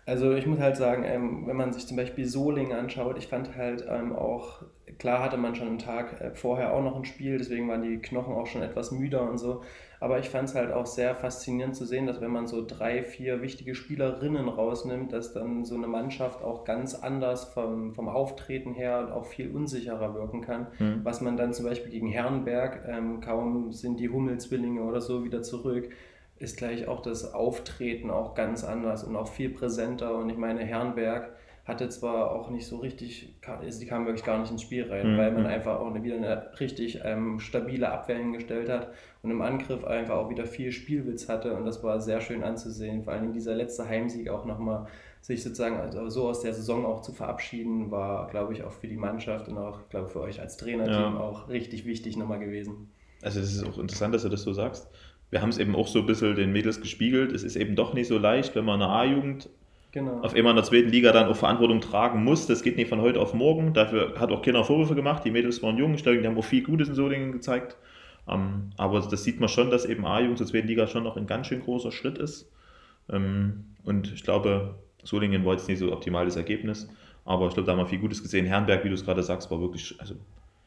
Also 0.06 0.34
ich 0.34 0.46
muss 0.46 0.58
halt 0.58 0.76
sagen, 0.76 1.04
ähm, 1.04 1.46
wenn 1.46 1.56
man 1.56 1.72
sich 1.72 1.86
zum 1.86 1.96
Beispiel 1.96 2.26
Solingen 2.26 2.72
anschaut, 2.72 3.16
ich 3.16 3.28
fand 3.28 3.56
halt 3.56 3.84
ähm, 3.88 4.14
auch, 4.14 4.62
klar 4.98 5.22
hatte 5.22 5.36
man 5.36 5.54
schon 5.54 5.68
einen 5.68 5.78
Tag 5.78 6.20
äh, 6.20 6.34
vorher 6.34 6.72
auch 6.72 6.82
noch 6.82 6.96
ein 6.96 7.04
Spiel, 7.04 7.38
deswegen 7.38 7.68
waren 7.68 7.82
die 7.82 7.98
Knochen 7.98 8.34
auch 8.34 8.46
schon 8.46 8.62
etwas 8.62 8.90
müder 8.90 9.22
und 9.22 9.38
so. 9.38 9.62
Aber 10.00 10.18
ich 10.18 10.30
fand 10.30 10.48
es 10.48 10.54
halt 10.54 10.72
auch 10.72 10.86
sehr 10.86 11.14
faszinierend 11.14 11.76
zu 11.76 11.84
sehen, 11.84 12.06
dass 12.06 12.22
wenn 12.22 12.30
man 12.30 12.46
so 12.46 12.64
drei, 12.66 13.02
vier 13.02 13.42
wichtige 13.42 13.74
Spielerinnen 13.74 14.48
rausnimmt, 14.48 15.12
dass 15.12 15.34
dann 15.34 15.66
so 15.66 15.74
eine 15.74 15.88
Mannschaft 15.88 16.42
auch 16.42 16.64
ganz 16.64 16.94
anders 16.94 17.44
vom, 17.44 17.92
vom 17.92 18.08
Auftreten 18.08 18.72
her 18.72 19.00
und 19.00 19.12
auch 19.12 19.26
viel 19.26 19.50
unsicherer 19.50 20.14
wirken 20.14 20.40
kann. 20.40 20.68
Mhm. 20.78 21.00
Was 21.04 21.20
man 21.20 21.36
dann 21.36 21.52
zum 21.52 21.66
Beispiel 21.66 21.92
gegen 21.92 22.08
Herrenberg, 22.08 22.88
ähm, 22.88 23.20
kaum 23.20 23.72
sind 23.72 24.00
die 24.00 24.08
Hummel-Zwillinge 24.08 24.82
oder 24.82 25.02
so 25.02 25.22
wieder 25.22 25.42
zurück, 25.42 25.90
ist 26.38 26.56
gleich 26.56 26.88
auch 26.88 27.02
das 27.02 27.34
Auftreten 27.34 28.10
auch 28.10 28.34
ganz 28.34 28.64
anders 28.64 29.04
und 29.04 29.14
auch 29.16 29.28
viel 29.28 29.50
präsenter. 29.50 30.16
Und 30.16 30.30
ich 30.30 30.38
meine, 30.38 30.64
Herrenberg 30.64 31.30
hatte 31.70 31.88
zwar 31.88 32.32
auch 32.32 32.50
nicht 32.50 32.66
so 32.66 32.78
richtig, 32.78 33.32
sie 33.68 33.86
kam 33.86 34.04
wirklich 34.04 34.24
gar 34.24 34.38
nicht 34.38 34.50
ins 34.50 34.62
Spiel 34.62 34.90
rein, 34.90 35.14
mhm. 35.14 35.18
weil 35.18 35.32
man 35.32 35.46
einfach 35.46 35.78
auch 35.78 35.94
wieder 35.94 36.16
eine 36.16 36.50
richtig 36.58 37.00
ähm, 37.04 37.38
stabile 37.38 37.90
Abwehr 37.90 38.18
hingestellt 38.18 38.68
hat 38.68 38.92
und 39.22 39.30
im 39.30 39.40
Angriff 39.40 39.84
einfach 39.84 40.16
auch 40.16 40.30
wieder 40.30 40.46
viel 40.46 40.72
Spielwitz 40.72 41.28
hatte 41.28 41.54
und 41.54 41.64
das 41.64 41.82
war 41.82 42.00
sehr 42.00 42.20
schön 42.20 42.42
anzusehen. 42.42 43.04
Vor 43.04 43.12
allem 43.12 43.32
dieser 43.32 43.54
letzte 43.54 43.88
Heimsieg 43.88 44.28
auch 44.28 44.44
nochmal 44.44 44.86
sich 45.20 45.42
sozusagen 45.42 45.76
also 45.76 46.08
so 46.08 46.28
aus 46.28 46.40
der 46.40 46.54
Saison 46.54 46.84
auch 46.84 47.02
zu 47.02 47.12
verabschieden, 47.12 47.90
war, 47.90 48.28
glaube 48.28 48.52
ich, 48.52 48.64
auch 48.64 48.72
für 48.72 48.88
die 48.88 48.96
Mannschaft 48.96 49.48
und 49.48 49.56
auch, 49.58 49.88
glaube 49.88 50.06
ich, 50.06 50.12
für 50.12 50.20
euch 50.20 50.40
als 50.40 50.56
Trainerteam 50.56 51.14
ja. 51.14 51.20
auch 51.20 51.48
richtig 51.48 51.84
wichtig 51.84 52.16
nochmal 52.16 52.40
gewesen. 52.40 52.90
Also 53.22 53.38
es 53.40 53.54
ist 53.54 53.64
auch 53.64 53.78
interessant, 53.78 54.14
dass 54.14 54.22
du 54.22 54.28
das 54.28 54.42
so 54.42 54.52
sagst. 54.52 54.90
Wir 55.28 55.42
haben 55.42 55.50
es 55.50 55.58
eben 55.58 55.76
auch 55.76 55.86
so 55.86 56.00
ein 56.00 56.06
bisschen 56.06 56.34
den 56.34 56.52
Mädels 56.52 56.80
gespiegelt. 56.80 57.32
Es 57.32 57.44
ist 57.44 57.54
eben 57.54 57.76
doch 57.76 57.94
nicht 57.94 58.08
so 58.08 58.18
leicht, 58.18 58.56
wenn 58.56 58.64
man 58.64 58.82
eine 58.82 58.90
A-Jugend 58.90 59.50
genau. 59.92 60.20
auf 60.20 60.34
einmal 60.34 60.52
in 60.52 60.56
der 60.56 60.64
zweiten 60.64 60.88
Liga 60.88 61.12
dann 61.12 61.28
auch 61.28 61.36
Verantwortung 61.36 61.80
tragen 61.80 62.24
muss. 62.24 62.46
Das 62.46 62.62
geht 62.62 62.76
nicht 62.76 62.88
von 62.88 63.00
heute 63.00 63.20
auf 63.20 63.34
morgen. 63.34 63.72
Dafür 63.72 64.14
hat 64.18 64.30
auch 64.30 64.42
keiner 64.42 64.64
Vorwürfe 64.64 64.94
gemacht. 64.94 65.24
Die 65.24 65.30
Mädels 65.30 65.62
waren 65.62 65.76
jung. 65.76 65.96
Die 65.96 66.26
haben 66.26 66.38
auch 66.38 66.44
viel 66.44 66.62
Gutes 66.62 66.88
in 66.88 66.94
Solingen 66.94 67.32
gezeigt. 67.32 67.76
Ähm, 68.28 68.70
aber 68.76 69.00
das 69.00 69.24
sieht 69.24 69.40
man 69.40 69.48
schon, 69.48 69.70
dass 69.70 69.84
eben 69.84 70.06
A-Jugend 70.06 70.38
zur 70.38 70.46
zweiten 70.46 70.68
Liga 70.68 70.86
schon 70.86 71.04
noch 71.04 71.16
ein 71.16 71.26
ganz 71.26 71.46
schön 71.46 71.60
großer 71.60 71.90
Schritt 71.90 72.18
ist. 72.18 72.50
Ähm, 73.10 73.64
und 73.84 74.12
ich 74.12 74.22
glaube, 74.22 74.76
Solingen 75.02 75.44
war 75.44 75.52
jetzt 75.52 75.68
nicht 75.68 75.78
so 75.78 75.92
optimales 75.92 76.36
Ergebnis. 76.36 76.88
Aber 77.24 77.48
ich 77.48 77.54
glaube, 77.54 77.66
da 77.66 77.72
haben 77.72 77.78
wir 77.78 77.86
viel 77.86 77.98
Gutes 77.98 78.22
gesehen. 78.22 78.46
Herrenberg, 78.46 78.84
wie 78.84 78.88
du 78.88 78.94
es 78.94 79.04
gerade 79.04 79.22
sagst, 79.22 79.50
war 79.50 79.60
wirklich, 79.60 79.94
also, 79.98 80.14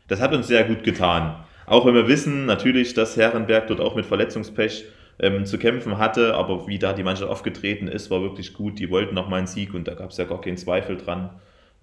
das 0.08 0.22
hat 0.22 0.34
uns 0.34 0.48
sehr 0.48 0.64
gut 0.64 0.84
getan. 0.84 1.44
Auch 1.66 1.86
wenn 1.86 1.94
wir 1.94 2.08
wissen 2.08 2.46
natürlich, 2.46 2.94
dass 2.94 3.16
Herrenberg 3.18 3.68
dort 3.68 3.80
auch 3.80 3.96
mit 3.96 4.06
Verletzungspech 4.06 4.86
ähm, 5.20 5.46
zu 5.46 5.58
kämpfen 5.58 5.98
hatte, 5.98 6.36
aber 6.36 6.68
wie 6.68 6.80
da 6.80 6.94
die 6.94 7.04
Mannschaft 7.04 7.30
aufgetreten 7.30 7.88
ist, 7.88 8.10
war 8.12 8.22
wirklich 8.22 8.54
gut. 8.54 8.80
Die 8.80 8.90
wollten 8.90 9.16
noch 9.16 9.30
mal 9.30 9.38
einen 9.38 9.48
Sieg 9.48 9.74
und 9.74 9.88
da 9.88 9.94
gab 9.94 10.12
es 10.12 10.18
ja 10.18 10.26
gar 10.26 10.42
keinen 10.42 10.58
Zweifel 10.58 10.98
dran. 10.98 11.30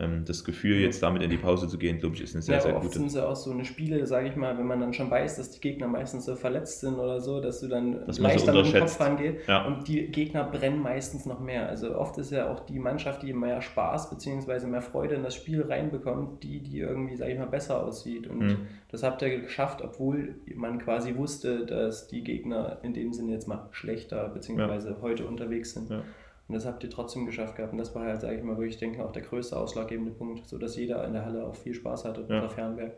Ähm, 0.01 0.25
das 0.27 0.45
Gefühl, 0.45 0.77
jetzt 0.81 1.03
damit 1.03 1.23
in 1.23 1.31
die 1.31 1.37
Pause 1.37 1.69
zu 1.69 1.79
gehen, 1.79 1.99
glaube 1.99 2.15
ich, 2.17 2.23
ist 2.23 2.35
eine 2.35 2.43
sehr, 2.43 2.57
ja, 2.57 2.61
sehr 2.61 2.75
oft 2.77 2.83
gute. 2.87 2.99
sind 2.99 3.07
es 3.09 3.15
ja 3.15 3.27
auch 3.27 3.37
so 3.37 3.51
eine 3.51 3.65
Spiele, 3.65 4.07
sage 4.07 4.29
ich 4.29 4.37
mal, 4.37 4.57
wenn 4.59 4.67
man 4.67 4.81
dann 4.81 4.93
schon 4.95 5.11
weiß, 5.11 5.37
dass 5.37 5.51
die 5.51 5.61
Gegner 5.61 5.87
meistens 5.89 6.25
so 6.25 6.35
verletzt 6.37 6.81
sind 6.81 6.95
oder 6.95 7.21
so, 7.21 7.41
dass 7.41 7.61
du 7.61 7.69
dann 7.69 8.07
Dass 8.07 8.19
man 8.19 8.31
so 8.39 8.47
leichter 8.47 8.53
mit 8.63 8.73
dem 8.75 8.81
Kopf 8.81 9.01
rangeht 9.01 9.47
Ja. 9.47 9.67
und 9.67 9.87
die 9.87 10.07
Gegner 10.09 10.45
brennen 10.45 10.81
meistens 10.83 11.27
noch 11.27 11.41
mehr. 11.41 11.69
Also 11.69 11.95
oft 11.97 12.19
ist 12.19 12.33
ja 12.33 12.51
auch 12.51 12.61
die 12.61 12.79
Mannschaft, 12.79 13.23
die 13.23 13.33
mehr 13.33 13.61
Spaß 13.63 14.11
bzw. 14.11 14.67
mehr 14.67 14.83
Freude 14.83 15.15
in 15.17 15.23
das 15.23 15.35
Spiel 15.35 15.63
reinbekommt, 15.63 16.43
die, 16.43 16.61
die 16.61 16.79
irgendwie, 16.81 17.17
sage 17.17 17.33
ich 17.33 17.39
mal, 17.39 17.47
besser 17.47 17.85
aussieht. 17.85 18.27
Und 18.27 18.39
Mhm. 18.41 18.57
das 18.91 19.03
habt 19.03 19.23
ihr 19.23 19.41
geschafft, 19.41 19.83
obwohl 19.83 20.37
man 20.55 20.79
quasi 20.79 21.15
wusste, 21.17 21.67
dass 21.67 22.09
die 22.09 22.23
Gegner 22.25 22.79
in 22.83 22.95
dem 22.95 23.13
Sinne 23.13 23.33
jetzt 23.33 23.47
mal 23.49 23.69
schlechter 23.73 24.29
bzw. 24.29 24.95
heute 25.03 25.27
unterwegs 25.27 25.75
sind. 25.75 25.91
Ja. 25.91 26.03
Und 26.51 26.55
das 26.57 26.67
habt 26.67 26.83
ihr 26.83 26.91
trotzdem 26.91 27.27
geschafft 27.27 27.55
gehabt. 27.55 27.71
Und 27.73 27.79
das 27.79 27.95
war 27.95 28.03
halt, 28.07 28.21
sage 28.21 28.37
ich 28.37 28.43
mal, 28.43 28.57
wirklich, 28.59 28.75
ich 28.75 28.81
denke, 28.81 29.05
auch 29.05 29.13
der 29.13 29.23
größte 29.23 29.57
ausschlaggebende 29.57 30.11
Punkt, 30.11 30.49
sodass 30.49 30.75
jeder 30.77 31.05
in 31.07 31.13
der 31.13 31.25
Halle 31.25 31.47
auch 31.47 31.55
viel 31.55 31.75
Spaß 31.75 32.05
hatte, 32.07 32.25
Ja. 32.29 32.45
auf 32.45 32.53
Fernberg. 32.55 32.91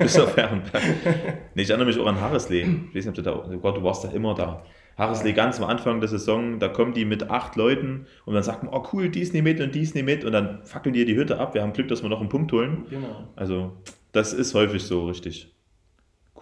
Bis 0.00 0.18
auf 0.18 0.36
Herrenberg. 0.36 0.82
Nee, 1.54 1.62
ich 1.62 1.70
erinnere 1.70 1.86
mich 1.86 2.00
auch 2.00 2.06
an 2.06 2.20
Harrisley. 2.20 2.62
Ich 2.90 2.96
weiß 2.96 3.06
nicht, 3.06 3.08
ob 3.08 3.14
du 3.14 3.22
da, 3.22 3.36
oh 3.36 3.58
Gott, 3.58 3.76
du 3.76 3.84
warst 3.84 4.02
da 4.02 4.10
immer 4.10 4.34
da. 4.34 4.64
Harrisley 4.98 5.32
ganz 5.34 5.60
am 5.60 5.68
Anfang 5.70 6.00
der 6.00 6.08
Saison, 6.08 6.58
da 6.58 6.66
kommen 6.68 6.94
die 6.94 7.04
mit 7.04 7.30
acht 7.30 7.54
Leuten 7.54 8.06
und 8.26 8.34
dann 8.34 8.42
sagt 8.42 8.64
man, 8.64 8.74
oh 8.74 8.84
cool, 8.92 9.08
die 9.08 9.20
ist 9.20 9.32
nicht 9.34 9.44
mit 9.44 9.60
und 9.60 9.72
die 9.74 9.82
ist 9.82 9.94
nicht 9.94 10.04
mit 10.04 10.24
und 10.24 10.32
dann 10.32 10.64
fackeln 10.64 10.92
die 10.94 11.04
die 11.04 11.14
Hütte 11.14 11.38
ab. 11.38 11.54
Wir 11.54 11.62
haben 11.62 11.72
Glück, 11.72 11.86
dass 11.86 12.02
wir 12.02 12.10
noch 12.10 12.18
einen 12.20 12.28
Punkt 12.28 12.50
holen. 12.52 12.86
Genau. 12.90 13.28
Also, 13.36 13.72
das 14.10 14.32
ist 14.32 14.52
häufig 14.54 14.82
so, 14.82 15.06
richtig. 15.06 15.54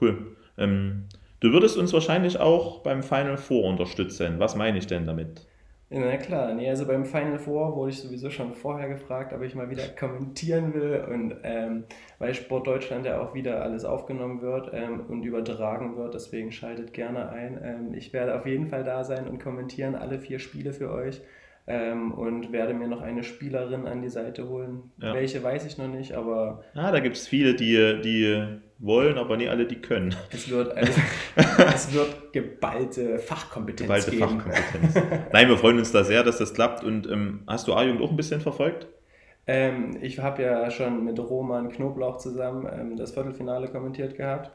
Cool. 0.01 0.37
Ähm, 0.57 1.05
du 1.41 1.53
würdest 1.53 1.77
uns 1.77 1.93
wahrscheinlich 1.93 2.41
auch 2.41 2.83
beim 2.83 3.03
Final 3.03 3.37
Four 3.37 3.65
unterstützen. 3.69 4.37
Was 4.39 4.57
meine 4.57 4.79
ich 4.79 4.87
denn 4.87 5.07
damit? 5.07 5.47
Na 5.93 6.17
klar, 6.19 6.55
nee, 6.55 6.69
also 6.69 6.87
beim 6.87 7.05
Final 7.05 7.41
Four 7.41 7.75
wurde 7.75 7.91
ich 7.91 7.99
sowieso 7.99 8.31
schon 8.31 8.55
vorher 8.55 8.89
gefragt, 8.89 9.33
ob 9.33 9.43
ich 9.43 9.57
mal 9.57 9.71
wieder 9.71 9.89
kommentieren 9.89 10.73
will 10.73 11.05
und 11.11 11.35
ähm, 11.43 11.85
weil 12.21 12.33
Sport 12.33 12.69
Deutschland 12.69 13.07
ja 13.07 13.21
auch 13.21 13.35
wieder 13.35 13.61
alles 13.63 13.85
aufgenommen 13.85 14.41
wird 14.41 14.71
ähm, 14.73 15.01
und 15.09 15.25
übertragen 15.25 15.97
wird, 15.97 16.15
deswegen 16.15 16.53
schaltet 16.53 16.93
gerne 16.93 17.31
ein. 17.31 17.61
Ähm, 17.65 17.95
ich 17.95 18.13
werde 18.13 18.37
auf 18.39 18.47
jeden 18.47 18.69
Fall 18.69 18.85
da 18.85 19.03
sein 19.03 19.27
und 19.27 19.43
kommentieren 19.43 19.97
alle 19.97 20.21
vier 20.21 20.39
Spiele 20.39 20.73
für 20.73 20.93
euch 20.93 21.23
ähm, 21.67 22.13
und 22.13 22.53
werde 22.53 22.75
mir 22.75 22.89
noch 22.89 23.01
eine 23.01 23.23
Spielerin 23.23 23.87
an 23.87 24.03
die 24.03 24.09
Seite 24.09 24.49
holen. 24.49 24.91
Ja. 24.99 25.15
Welche 25.15 25.43
weiß 25.43 25.67
ich 25.67 25.79
noch 25.79 25.89
nicht, 25.89 26.13
aber 26.13 26.65
Ah, 26.75 26.91
da 26.91 27.01
gibt 27.01 27.17
es 27.17 27.29
viele, 27.29 27.55
die, 27.55 28.01
die 28.03 28.47
wollen, 28.79 29.19
aber 29.19 29.37
nicht 29.37 29.51
alle, 29.51 29.67
die 29.67 29.81
können. 29.81 30.15
es 30.33 30.51
wird, 30.51 30.77
also, 30.77 30.93
es 31.75 31.93
wird 31.95 32.33
geballte 32.33 33.19
Fachkompetenz 33.19 33.83
Geballte 33.83 34.11
geben. 34.11 34.41
Fachkompetenz. 34.41 34.95
Nein, 35.33 35.49
wir 35.49 35.59
freuen 35.59 35.79
uns 35.79 35.93
da 35.93 36.03
sehr, 36.05 36.25
dass 36.25 36.39
das 36.39 36.55
klappt. 36.55 36.83
Und 36.83 37.09
ähm, 37.09 37.43
hast 37.47 37.69
du 37.69 37.75
A-Jugend 37.75 38.03
auch 38.03 38.11
ein 38.11 38.17
bisschen 38.17 38.41
verfolgt? 38.41 38.89
Ähm, 39.47 39.97
ich 40.01 40.19
habe 40.19 40.43
ja 40.43 40.71
schon 40.71 41.05
mit 41.05 41.19
Roman 41.19 41.71
Knoblauch 41.71 42.19
zusammen 42.19 42.69
ähm, 42.73 42.97
das 42.97 43.13
Viertelfinale 43.13 43.69
kommentiert 43.69 44.17
gehabt 44.17 44.51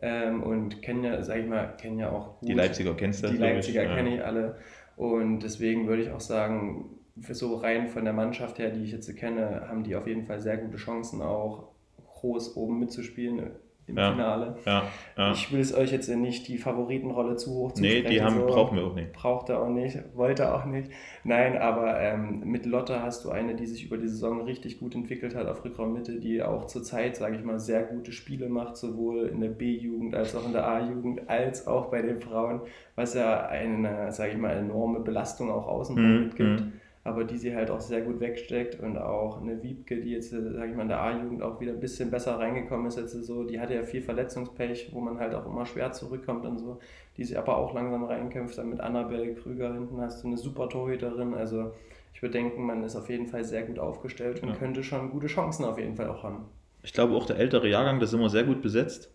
ähm, 0.00 0.42
und 0.42 0.82
kenne 0.82 1.08
ja, 1.08 1.22
sag 1.22 1.38
ich 1.38 1.46
mal, 1.46 1.76
kenne 1.76 2.02
ja 2.02 2.10
auch 2.10 2.38
gut 2.40 2.48
Die 2.48 2.54
Leipziger 2.54 2.94
kennst 2.94 3.22
du? 3.22 3.28
die 3.28 3.34
ich. 3.34 3.40
Leipziger 3.40 3.84
Ja. 3.84 3.94
kenne 3.94 4.16
ich 4.16 4.24
alle 4.24 4.56
und 4.96 5.40
deswegen 5.40 5.86
würde 5.86 6.02
ich 6.02 6.10
auch 6.10 6.20
sagen, 6.20 6.90
für 7.20 7.34
so 7.34 7.56
rein 7.56 7.88
von 7.88 8.04
der 8.04 8.12
Mannschaft 8.12 8.58
her, 8.58 8.70
die 8.70 8.84
ich 8.84 8.92
jetzt 8.92 9.14
kenne, 9.16 9.68
haben 9.68 9.84
die 9.84 9.96
auf 9.96 10.06
jeden 10.06 10.26
Fall 10.26 10.40
sehr 10.40 10.58
gute 10.58 10.76
Chancen 10.76 11.22
auch 11.22 11.68
groß 12.06 12.56
oben 12.56 12.78
mitzuspielen 12.78 13.50
im 13.88 13.96
Ja. 13.96 14.10
Finale. 14.10 14.56
Ja, 14.64 14.82
ja. 15.16 15.32
Ich 15.32 15.52
will 15.52 15.60
es 15.60 15.72
euch 15.74 15.92
jetzt 15.92 16.08
nicht 16.08 16.48
die 16.48 16.58
Favoritenrolle 16.58 17.36
zu 17.36 17.50
hoch 17.54 17.72
Nee, 17.76 18.02
zusprechen. 18.02 18.10
die 18.10 18.22
haben, 18.22 18.34
so 18.40 18.46
brauchen 18.46 18.76
wir 18.76 18.84
auch 18.84 18.94
nicht. 18.94 19.12
braucht 19.12 19.48
er 19.48 19.62
auch 19.62 19.68
nicht, 19.68 19.98
wollte 20.14 20.42
er 20.44 20.56
auch 20.56 20.64
nicht. 20.64 20.90
Nein, 21.24 21.56
aber 21.56 22.00
ähm, 22.00 22.40
mit 22.44 22.66
Lotte 22.66 23.02
hast 23.02 23.24
du 23.24 23.30
eine, 23.30 23.54
die 23.54 23.66
sich 23.66 23.84
über 23.86 23.96
die 23.96 24.08
Saison 24.08 24.40
richtig 24.42 24.80
gut 24.80 24.94
entwickelt 24.94 25.34
hat 25.36 25.46
auf 25.46 25.64
Rückraummitte, 25.64 26.18
die 26.18 26.42
auch 26.42 26.66
zurzeit, 26.66 27.16
sage 27.16 27.36
ich 27.36 27.44
mal, 27.44 27.60
sehr 27.60 27.82
gute 27.84 28.10
Spiele 28.12 28.48
macht, 28.48 28.76
sowohl 28.76 29.26
in 29.28 29.40
der 29.40 29.48
B-Jugend 29.50 30.14
als 30.14 30.34
auch 30.34 30.44
in 30.46 30.52
der 30.52 30.66
A-Jugend, 30.66 31.28
als 31.28 31.66
auch 31.66 31.86
bei 31.90 32.02
den 32.02 32.20
Frauen, 32.20 32.60
was 32.96 33.14
ja 33.14 33.46
eine, 33.46 34.10
sage 34.12 34.32
ich 34.32 34.38
mal, 34.38 34.50
enorme 34.56 35.00
Belastung 35.00 35.50
auch 35.50 35.66
außen 35.68 35.94
Mhm, 35.96 36.20
mitgibt. 36.24 36.60
mhm. 36.60 36.72
Aber 37.06 37.24
die 37.24 37.38
sie 37.38 37.54
halt 37.54 37.70
auch 37.70 37.80
sehr 37.80 38.02
gut 38.02 38.20
wegsteckt 38.20 38.80
und 38.80 38.98
auch 38.98 39.40
eine 39.40 39.62
Wiebke, 39.62 40.00
die 40.00 40.10
jetzt, 40.10 40.30
sage 40.30 40.68
ich 40.68 40.76
mal, 40.76 40.82
in 40.82 40.88
der 40.88 41.00
A-Jugend 41.00 41.42
auch 41.42 41.60
wieder 41.60 41.72
ein 41.72 41.80
bisschen 41.80 42.10
besser 42.10 42.38
reingekommen 42.38 42.86
ist, 42.86 42.98
jetzt 42.98 43.12
so, 43.12 43.44
die 43.44 43.60
hatte 43.60 43.74
ja 43.74 43.84
viel 43.84 44.02
Verletzungspech, 44.02 44.90
wo 44.92 45.00
man 45.00 45.18
halt 45.18 45.34
auch 45.34 45.46
immer 45.46 45.64
schwer 45.66 45.92
zurückkommt 45.92 46.44
und 46.44 46.58
so 46.58 46.78
die 47.16 47.24
sich 47.24 47.38
aber 47.38 47.56
auch 47.56 47.74
langsam 47.74 48.04
reinkämpft. 48.04 48.58
Dann 48.58 48.70
mit 48.70 48.80
Annabelle 48.80 49.34
Krüger 49.34 49.72
hinten 49.72 50.00
hast 50.00 50.22
du 50.22 50.28
eine 50.28 50.36
super 50.36 50.68
Torhüterin. 50.68 51.34
Also 51.34 51.72
ich 52.12 52.22
würde 52.22 52.32
denken, 52.32 52.64
man 52.64 52.82
ist 52.84 52.96
auf 52.96 53.08
jeden 53.08 53.26
Fall 53.26 53.44
sehr 53.44 53.62
gut 53.62 53.78
aufgestellt 53.78 54.42
und 54.42 54.50
Ja. 54.50 54.54
könnte 54.54 54.82
schon 54.82 55.10
gute 55.10 55.26
Chancen 55.26 55.64
auf 55.64 55.78
jeden 55.78 55.96
Fall 55.96 56.08
auch 56.08 56.22
haben. 56.22 56.44
Ich 56.82 56.92
glaube 56.92 57.14
auch 57.14 57.26
der 57.26 57.38
ältere 57.38 57.68
Jahrgang, 57.68 58.00
das 58.00 58.10
ist 58.10 58.14
immer 58.14 58.28
sehr 58.28 58.44
gut 58.44 58.62
besetzt. 58.62 59.10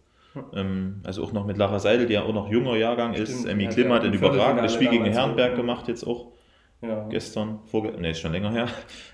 Ähm, 0.53 1.01
also 1.03 1.23
auch 1.23 1.33
noch 1.33 1.45
mit 1.45 1.57
Lara 1.57 1.79
Seidel, 1.79 2.05
die 2.05 2.13
ja 2.13 2.23
auch 2.23 2.33
noch 2.33 2.49
junger 2.49 2.77
Jahrgang 2.77 3.13
ist. 3.13 3.31
Stimmt, 3.31 3.49
Emmy 3.49 3.65
hat 3.65 3.73
Klimm 3.73 3.89
ja 3.89 3.95
hat 3.95 4.03
ein 4.03 4.13
überragendes 4.13 4.73
Spiel 4.73 4.89
gegen 4.89 5.05
Herrenberg 5.05 5.55
gemacht, 5.55 5.87
jetzt 5.87 6.05
auch 6.05 6.27
Ja. 6.81 7.07
gestern, 7.09 7.59
vorge 7.65 7.91
ne, 7.99 8.09
ist 8.09 8.19
schon 8.19 8.31
länger 8.31 8.51
her. 8.51 8.67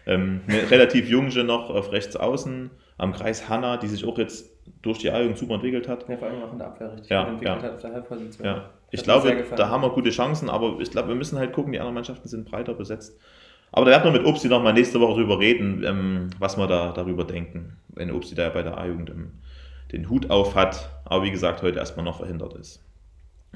Ähm, 0.06 0.42
relativ 0.70 1.10
junge 1.10 1.44
noch 1.44 1.70
auf 1.70 1.92
rechts 1.92 2.16
außen, 2.16 2.72
am 2.98 3.14
Kreis 3.14 3.50
Hanna, 3.50 3.78
die 3.78 3.88
sich 3.88 4.06
auch 4.06 4.18
jetzt 4.18 4.50
durch 4.82 5.00
die 5.00 5.12
A-Jugend 5.12 5.38
super 5.38 5.56
entwickelt 5.56 5.88
hat. 5.88 6.08
Ja, 6.08 6.18
vor 6.18 6.30
allem 6.30 6.44
auch 6.44 6.52
in 6.52 6.60
der 6.60 6.68
Abwehr 6.68 6.94
richtig 6.94 7.10
Ja, 7.10 7.28
entwickelt 7.28 7.62
ja. 7.62 7.68
hat 7.68 7.74
auf 7.76 7.82
der 7.82 7.94
Halbposition. 7.94 8.46
Ja, 8.46 8.70
ich 8.92 9.04
glaube, 9.04 9.44
da 9.56 9.70
haben 9.70 9.82
wir 9.82 9.90
gute 9.90 10.12
Chancen, 10.12 10.50
aber 10.50 10.78
ich 10.80 10.92
glaube, 10.92 11.10
wir 11.10 11.16
müssen 11.16 11.38
halt 11.38 11.54
gucken, 11.54 11.74
die 11.74 11.80
anderen 11.80 11.96
Mannschaften 11.96 12.28
sind 12.28 12.50
breiter 12.50 12.74
besetzt. 12.74 13.20
Aber 13.72 13.86
da 13.86 13.92
werden 13.92 14.14
wir 14.14 14.20
mit 14.20 14.26
Upsi 14.26 14.48
nochmal 14.48 14.74
nächste 14.74 15.02
Woche 15.02 15.16
drüber 15.16 15.40
reden, 15.40 15.84
ähm, 15.84 16.30
was 16.40 16.58
wir 16.58 16.68
da 16.68 16.94
darüber 16.94 17.26
denken, 17.26 17.78
wenn 17.90 18.12
Upsi 18.12 18.34
da 18.34 18.50
bei 18.50 18.64
der 18.64 18.78
A-Jugend 18.78 19.10
ähm, 19.10 19.32
den 19.92 20.10
Hut 20.10 20.30
auf 20.30 20.56
hat, 20.56 20.90
aber 21.06 21.24
wie 21.24 21.32
gesagt, 21.32 21.62
heute 21.62 21.80
erstmal 21.80 22.06
noch 22.06 22.18
verhindert 22.18 22.54
ist. 22.54 22.84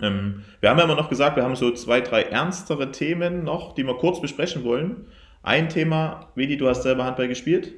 Ähm, 0.01 0.43
wir 0.59 0.69
haben 0.69 0.77
ja 0.77 0.83
immer 0.83 0.95
noch 0.95 1.09
gesagt, 1.09 1.35
wir 1.35 1.43
haben 1.43 1.55
so 1.55 1.71
zwei, 1.71 2.01
drei 2.01 2.23
ernstere 2.23 2.91
Themen 2.91 3.43
noch, 3.43 3.73
die 3.73 3.85
wir 3.85 3.95
kurz 3.95 4.21
besprechen 4.21 4.63
wollen. 4.63 5.07
Ein 5.43 5.69
Thema, 5.69 6.27
Vedi, 6.35 6.57
du 6.57 6.67
hast 6.67 6.83
selber 6.83 7.05
Handball 7.05 7.27
gespielt. 7.27 7.73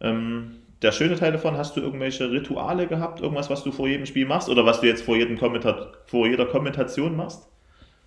Ähm, 0.00 0.56
der 0.82 0.92
schöne 0.92 1.16
Teil 1.16 1.32
davon, 1.32 1.56
hast 1.56 1.76
du 1.76 1.80
irgendwelche 1.80 2.30
Rituale 2.30 2.86
gehabt, 2.86 3.20
irgendwas, 3.20 3.50
was 3.50 3.64
du 3.64 3.72
vor 3.72 3.88
jedem 3.88 4.06
Spiel 4.06 4.26
machst 4.26 4.48
oder 4.48 4.66
was 4.66 4.80
du 4.80 4.86
jetzt 4.86 5.02
vor, 5.02 5.16
jedem 5.16 5.38
Kommentar 5.38 5.92
vor 6.06 6.26
jeder 6.26 6.46
Kommentation 6.46 7.16
machst? 7.16 7.48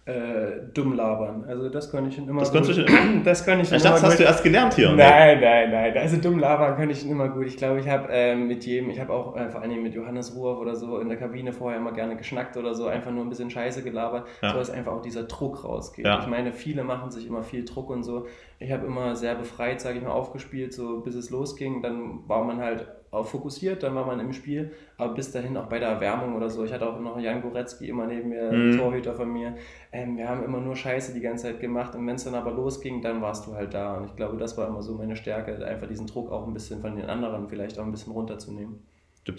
Äh, 0.08 0.62
dumm 0.74 0.94
labern. 0.96 1.44
Also 1.50 1.68
das 1.68 1.92
konnte 1.92 2.10
ich 2.10 2.16
schon 2.16 2.30
immer 2.30 2.40
Das 2.40 2.52
gut. 2.54 2.62
konntest 2.62 2.80
du 2.80 2.88
schon- 2.88 3.24
das 3.26 3.44
konnte 3.46 3.64
ich 3.64 3.68
schon 3.68 3.76
Ich 3.78 3.84
dachte, 3.84 3.94
das 3.96 4.02
immer 4.02 4.10
hast 4.12 4.20
du 4.20 4.24
gut. 4.24 4.32
erst 4.32 4.44
gelernt 4.46 4.74
hier. 4.76 4.90
ne? 4.92 4.96
Nein, 4.96 5.42
nein, 5.42 5.70
nein. 5.72 5.98
Also 5.98 6.16
dumm 6.22 6.40
labern 6.40 6.78
kann 6.78 6.90
ich 6.90 7.02
schon 7.02 7.10
immer 7.12 7.28
gut. 7.28 7.46
Ich 7.48 7.58
glaube, 7.58 7.82
ich 7.82 7.90
habe 7.90 8.08
ähm, 8.10 8.48
mit 8.48 8.66
jedem, 8.66 8.90
ich 8.90 9.02
habe 9.02 9.12
auch 9.12 9.36
äh, 9.36 9.50
vor 9.50 9.62
allem 9.62 9.84
mit 9.84 9.94
Johannes 9.94 10.34
Ruhr 10.34 10.62
oder 10.62 10.76
so 10.76 11.00
in 11.00 11.10
der 11.10 11.18
Kabine 11.18 11.52
vorher 11.52 11.78
immer 11.80 11.92
gerne 11.92 12.16
geschnackt 12.16 12.56
oder 12.56 12.74
so, 12.74 12.88
einfach 12.88 13.12
nur 13.12 13.26
ein 13.26 13.30
bisschen 13.30 13.50
Scheiße 13.50 13.84
gelabert, 13.84 14.28
Ja. 14.42 14.52
so 14.52 14.58
dass 14.60 14.70
einfach 14.70 14.94
auch 14.94 15.02
dieser 15.02 15.24
Druck 15.24 15.66
rausgeht. 15.66 16.06
Ja. 16.06 16.22
Ich 16.22 16.28
meine, 16.28 16.54
viele 16.54 16.86
machen 16.86 17.12
sich 17.12 17.28
immer 17.28 17.44
viel 17.44 17.66
Druck 17.66 17.90
und 17.90 18.04
so. 18.04 18.28
Ich 18.60 18.72
habe 18.72 18.86
immer 18.88 19.14
sehr 19.18 19.36
befreit, 19.36 19.82
sage 19.82 19.98
ich 19.98 20.04
mal, 20.06 20.12
aufgespielt, 20.12 20.74
so 20.74 21.02
bis 21.02 21.16
es 21.16 21.30
losging. 21.32 21.82
Dann 21.82 22.20
war 22.28 22.46
man 22.46 22.60
halt 22.62 22.88
fokussiert, 23.24 23.84
dann 23.84 23.96
war 23.96 24.06
man 24.06 24.20
im 24.20 24.34
Spiel, 24.34 24.72
aber 24.98 25.14
bis 25.14 25.32
dahin 25.32 25.58
auch 25.58 25.68
bei 25.68 25.80
der 25.80 25.90
Erwärmung 25.90 26.36
oder 26.36 26.50
so. 26.50 26.64
Ich 26.64 26.74
hatte 26.74 26.88
auch 26.88 27.00
noch 27.00 27.20
Jan 27.20 27.42
Goretzky 27.42 27.90
immer 27.90 28.08
neben 28.08 28.30
mir, 28.30 28.52
Mhm. 28.52 28.78
Torhüter 28.78 29.14
von 29.16 29.32
mir. 29.32 29.56
Ähm, 29.92 30.18
wir 30.18 30.28
haben 30.30 30.44
immer 30.44 30.60
nur 30.60 30.76
Scheiße 30.76 31.14
die 31.14 31.22
ganze 31.22 31.46
Zeit 31.46 31.60
gemacht 31.60 31.96
und 31.96 32.06
wenn 32.08 32.16
es 32.16 32.24
dann 32.24 32.36
aber 32.36 32.52
losging, 32.52 33.02
dann 33.02 33.22
warst 33.22 33.48
du 33.48 33.54
halt 33.56 33.74
da. 33.74 33.98
Und 33.98 34.06
ich 34.06 34.16
glaube, 34.16 34.38
das 34.38 34.58
war 34.58 34.68
immer 34.68 34.82
so 34.82 34.94
meine 34.96 35.16
Stärke, 35.16 35.66
einfach 35.66 35.88
diesen 35.88 36.08
Druck 36.08 36.32
auch 36.32 36.48
ein 36.48 36.54
bisschen 36.54 36.82
von 36.82 36.96
den 36.96 37.06
anderen 37.06 37.48
vielleicht 37.50 37.78
auch 37.80 37.84
ein 37.86 37.92
bisschen 37.92 38.14
runterzunehmen. 38.14 38.80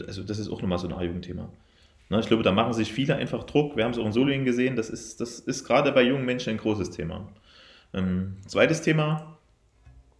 Also 0.07 0.23
das 0.23 0.39
ist 0.39 0.51
auch 0.51 0.61
nochmal 0.61 0.79
so 0.79 0.87
ein 0.87 0.93
A-Jugendthema. 0.93 1.49
Ne, 2.11 2.21
ich 2.21 2.27
glaube, 2.27 2.43
da 2.43 2.53
machen 2.53 2.73
sich 2.73 2.93
viele 2.93 3.17
einfach 3.17 3.45
Druck. 3.45 3.77
Wir 3.77 3.85
haben 3.85 3.93
es 3.93 3.99
auch 3.99 4.07
in 4.07 4.13
Solingen 4.13 4.45
gesehen. 4.45 4.77
Das 4.77 4.91
ist, 4.91 5.21
das 5.21 5.39
ist 5.41 5.65
gerade 5.65 5.93
bei 5.93 6.03
jungen 6.03 6.25
Menschen 6.25 6.51
ein 6.51 6.57
großes 6.59 6.91
Thema. 6.91 7.27
Ähm, 7.95 8.37
zweites 8.47 8.83
Thema, 8.83 9.38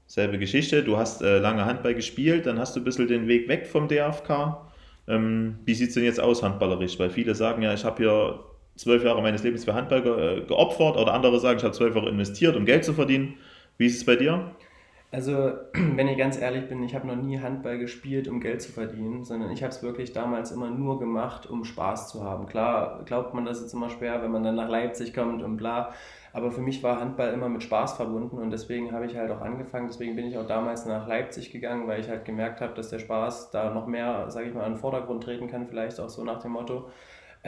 selbe 0.09 0.39
Geschichte. 0.39 0.83
Du 0.83 0.97
hast 0.97 1.23
äh, 1.23 1.39
lange 1.39 1.65
Handball 1.65 1.95
gespielt, 1.95 2.47
dann 2.47 2.59
hast 2.59 2.75
du 2.75 2.81
ein 2.81 2.85
bisschen 2.85 3.07
den 3.07 3.29
Weg 3.29 3.47
weg 3.47 3.67
vom 3.67 3.87
DFK. 3.87 4.57
Ähm, 5.07 5.59
wie 5.65 5.75
sieht 5.75 5.91
es 5.91 5.95
denn 5.95 6.05
jetzt 6.05 6.19
aus 6.19 6.43
handballerisch? 6.43 6.99
Weil 6.99 7.11
viele 7.11 7.35
sagen 7.35 7.63
ja, 7.63 7.73
ich 7.73 7.85
habe 7.85 8.03
hier 8.03 8.41
zwölf 8.75 9.05
Jahre 9.05 9.23
meines 9.23 9.43
Lebens 9.45 9.65
für 9.65 9.75
Handball 9.75 10.03
ge 10.03 10.39
äh, 10.39 10.41
geopfert 10.43 10.97
oder 10.97 11.13
andere 11.13 11.39
sagen, 11.39 11.59
ich 11.59 11.65
habe 11.65 11.75
zwölf 11.75 11.95
Jahre 11.95 12.09
investiert, 12.09 12.57
um 12.57 12.65
Geld 12.65 12.85
zu 12.85 12.95
verdienen. 12.95 13.35
Wie 13.77 13.87
ist 13.87 13.97
es 13.99 14.05
bei 14.05 14.17
dir? 14.17 14.51
Also, 15.11 15.53
wenn 15.73 16.09
ich 16.09 16.19
ganz 16.19 16.39
ehrlich 16.39 16.69
bin, 16.69 16.83
ich 16.83 16.95
habe 16.95 17.07
noch 17.07 17.17
nie 17.17 17.41
Handball 17.41 17.79
gespielt, 17.79 18.29
um 18.29 18.41
Geld 18.41 18.61
zu 18.61 18.73
verdienen, 18.73 19.25
sondern 19.25 19.51
ich 19.51 19.63
habe 19.63 19.73
es 19.73 19.83
wirklich 19.83 20.13
damals 20.13 20.53
immer 20.53 20.69
nur 20.71 20.99
gemacht, 20.99 21.47
um 21.49 21.65
Spaß 21.65 22.11
zu 22.11 22.25
haben. 22.25 22.47
Klar, 22.47 23.03
glaubt 23.07 23.33
man 23.33 23.47
das 23.47 23.63
jetzt 23.63 23.73
immer 23.73 23.89
schwer, 23.89 24.23
wenn 24.23 24.31
man 24.31 24.43
dann 24.43 24.57
nach 24.57 24.69
Leipzig 24.69 25.15
kommt 25.15 25.43
und 25.43 25.57
bla. 25.57 25.95
Aber 26.35 26.53
für 26.53 26.61
mich 26.61 26.83
war 26.83 27.01
Handball 27.01 27.33
immer 27.33 27.49
mit 27.49 27.63
Spaß 27.63 27.95
verbunden 27.95 28.37
und 28.37 28.51
deswegen 28.51 28.93
habe 28.93 29.07
ich 29.07 29.17
halt 29.17 29.31
auch 29.31 29.41
angefangen. 29.41 29.89
Deswegen 29.89 30.15
bin 30.15 30.27
ich 30.27 30.37
auch 30.37 30.47
damals 30.47 30.85
nach 30.85 31.09
Leipzig 31.09 31.51
gegangen, 31.51 31.89
weil 31.89 32.01
ich 32.01 32.09
halt 32.11 32.27
gemerkt 32.27 32.61
habe, 32.61 32.75
dass 32.75 32.91
der 32.91 32.99
Spaß 32.99 33.51
da 33.51 33.73
noch 33.73 33.87
mehr, 33.87 34.31
sage 34.31 34.49
ich 34.49 34.55
mal, 34.55 34.65
an 34.65 34.75
den 34.75 34.79
Vordergrund 34.79 35.25
treten 35.25 35.49
kann, 35.49 35.67
vielleicht 35.67 35.99
auch 36.01 36.11
so 36.11 36.23
nach 36.23 36.41
dem 36.41 36.53
Motto. 36.53 36.91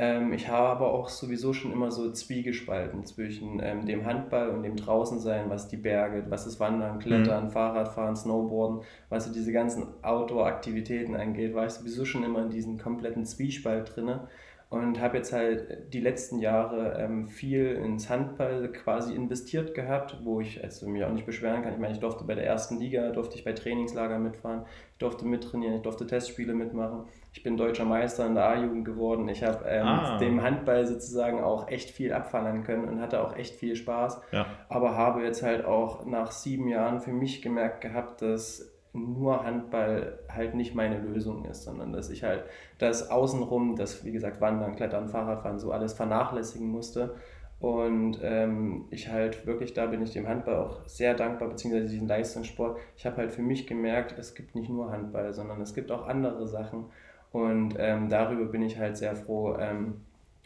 Ähm, 0.01 0.33
ich 0.33 0.49
habe 0.49 0.69
aber 0.69 0.93
auch 0.95 1.09
sowieso 1.11 1.53
schon 1.53 1.73
immer 1.73 1.91
so 1.91 2.11
zwiegespalten 2.11 3.05
zwischen 3.05 3.61
ähm, 3.63 3.85
dem 3.85 4.07
Handball 4.07 4.49
und 4.51 4.63
dem 4.63 4.75
Draußensein, 4.77 5.51
was 5.51 5.69
die 5.69 5.77
Berge, 5.77 6.25
was 6.31 6.45
das 6.45 6.59
Wandern, 6.59 6.99
Klettern, 7.01 7.47
Mhm. 7.47 7.51
Fahrradfahren, 7.51 8.17
Snowboarden, 8.17 8.81
was 9.11 9.27
so 9.27 9.33
diese 9.33 9.53
ganzen 9.53 9.89
Outdoor-Aktivitäten 10.03 11.15
angeht, 11.17 11.55
war 11.55 11.67
ich 11.67 11.73
sowieso 11.73 12.05
schon 12.07 12.25
immer 12.25 12.41
in 12.43 12.49
diesem 12.51 12.79
kompletten 12.79 13.27
Zwiespalt 13.27 13.95
drinne 13.95 14.29
und 14.71 15.01
habe 15.01 15.17
jetzt 15.17 15.33
halt 15.33 15.93
die 15.93 16.01
letzten 16.01 16.39
Jahre 16.39 16.97
ähm, 17.01 17.27
viel 17.27 17.73
ins 17.73 18.09
Handball 18.09 18.71
quasi 18.71 19.15
investiert 19.17 19.75
gehabt, 19.75 20.19
wo 20.23 20.41
ich 20.41 20.63
also 20.63 20.89
mich 20.89 21.03
auch 21.05 21.13
nicht 21.13 21.27
beschweren 21.27 21.63
kann. 21.63 21.73
Ich 21.73 21.79
meine, 21.81 21.93
ich 21.93 21.99
durfte 21.99 22.23
bei 22.23 22.37
der 22.37 22.47
ersten 22.47 22.79
Liga, 22.79 23.11
durfte 23.11 23.37
ich 23.37 23.43
bei 23.43 23.53
Trainingslager 23.53 24.21
mitfahren, 24.21 24.63
ich 24.93 24.99
durfte 24.99 25.27
mittrainieren, 25.27 25.75
ich 25.75 25.83
durfte 25.83 26.07
Testspiele 26.07 26.55
mitmachen. 26.55 27.07
Ich 27.33 27.43
bin 27.43 27.57
deutscher 27.57 27.85
Meister 27.85 28.25
in 28.27 28.37
der 28.37 28.45
A-Jugend 28.49 28.85
geworden. 28.85 29.29
Ich 29.29 29.43
habe 29.43 29.65
ähm, 29.67 29.87
Ah. 29.87 30.19
dem 30.19 30.41
Handball 30.41 30.87
sozusagen 30.87 31.41
auch 31.43 31.67
echt 31.69 31.91
viel 31.91 32.13
abfallen 32.13 32.63
können 32.63 32.85
und 32.89 33.01
hatte 33.01 33.23
auch 33.25 33.37
echt 33.37 33.57
viel 33.57 33.75
Spaß. 33.75 34.21
Ja. 34.31 34.47
Aber 34.69 34.97
habe 34.97 35.25
jetzt 35.25 35.43
halt 35.43 35.65
auch 35.65 36.07
nach 36.07 36.31
sieben 36.31 36.69
Jahren 36.69 37.01
für 37.01 37.13
mich 37.13 37.43
gemerkt 37.43 37.81
gehabt, 37.81 38.23
dass 38.23 38.73
nur 38.93 39.45
Handball 39.45 40.19
halt 40.29 40.55
nicht 40.55 40.75
meine 40.75 40.99
Lösung 40.99 41.45
ist, 41.45 41.65
sondern 41.65 41.93
dass 41.93 42.11
ich 42.11 42.25
halt 42.25 42.45
das 42.79 43.11
außenrum, 43.11 43.77
das 43.77 44.05
wie 44.05 44.13
gesagt 44.13 44.41
Wandern, 44.41 44.77
Klettern, 44.77 45.09
Fahrradfahren, 45.09 45.59
so 45.59 45.73
alles 45.73 45.93
vernachlässigen 45.93 46.69
musste. 46.69 47.15
Und 47.61 48.19
ähm, 48.23 48.87
ich 48.91 49.11
halt 49.11 49.47
wirklich, 49.47 49.75
da 49.75 49.87
bin 49.87 50.03
ich 50.03 50.13
dem 50.13 50.27
Handball 50.27 50.57
auch 50.57 50.81
sehr 50.87 51.15
dankbar, 51.15 51.51
beziehungsweise 51.51 51.89
diesen 51.89 52.09
Leistungssport. 52.09 52.79
Ich 52.97 53.05
habe 53.05 53.19
halt 53.19 53.33
für 53.33 53.43
mich 53.43 53.67
gemerkt, 53.67 54.19
es 54.19 54.35
gibt 54.35 54.55
nicht 54.55 54.71
nur 54.71 54.91
Handball, 54.91 55.35
sondern 55.35 55.61
es 55.61 55.75
gibt 55.75 55.93
auch 55.93 56.07
andere 56.07 56.49
Sachen. 56.49 56.87
Und 57.33 57.75
ähm, 57.79 58.09
darüber 58.09 58.47
bin 58.47 58.63
ich 58.63 58.79
halt 58.79 58.97
sehr 58.97 59.15
froh. 59.15 59.57
Ähm, 59.59 60.01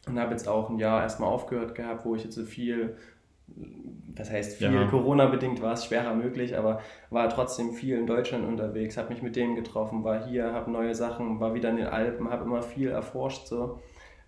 und 0.07 0.19
habe 0.19 0.33
jetzt 0.33 0.49
auch 0.49 0.69
ein 0.69 0.79
Jahr 0.79 1.03
erstmal 1.03 1.31
aufgehört 1.31 1.75
gehabt, 1.75 2.05
wo 2.05 2.15
ich 2.15 2.25
jetzt 2.25 2.35
so 2.35 2.45
viel, 2.45 2.97
das 3.47 4.31
heißt 4.31 4.59
viel, 4.59 4.73
Ja. 4.73 4.87
Corona-bedingt 4.87 5.61
war 5.61 5.73
es 5.73 5.87
schwerer 5.87 6.15
möglich, 6.15 6.57
aber 6.57 6.81
war 7.11 7.29
trotzdem 7.29 7.73
viel 7.73 7.99
in 7.99 8.07
Deutschland 8.07 8.47
unterwegs, 8.47 8.97
habe 8.97 9.11
mich 9.11 9.23
mit 9.23 9.37
denen 9.37 9.55
getroffen, 9.57 10.05
war 10.05 10.25
hier, 10.25 10.53
habe 10.53 10.71
neue 10.71 10.95
Sachen, 10.95 11.41
war 11.41 11.55
wieder 11.55 11.71
in 11.71 11.77
den 11.77 11.87
Alpen, 11.87 12.31
habe 12.31 12.45
immer 12.45 12.63
viel 12.63 12.91
erforscht 12.91 13.47
so, 13.49 13.81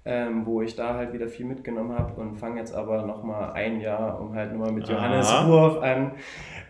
ähm, 0.04 0.44
wo 0.44 0.60
ich 0.60 0.74
da 0.76 0.94
halt 0.94 1.12
wieder 1.12 1.28
viel 1.28 1.46
mitgenommen 1.46 1.96
habe 1.96 2.20
und 2.20 2.36
fange 2.36 2.58
jetzt 2.60 2.74
aber 2.74 3.02
nochmal 3.02 3.52
ein 3.52 3.80
Jahr, 3.80 4.20
um 4.20 4.34
halt 4.34 4.52
nochmal 4.52 4.72
mit 4.72 4.88
Johannes 4.88 5.28
Aha. 5.28 5.46
Ruhoff 5.46 5.82
an, 5.82 6.12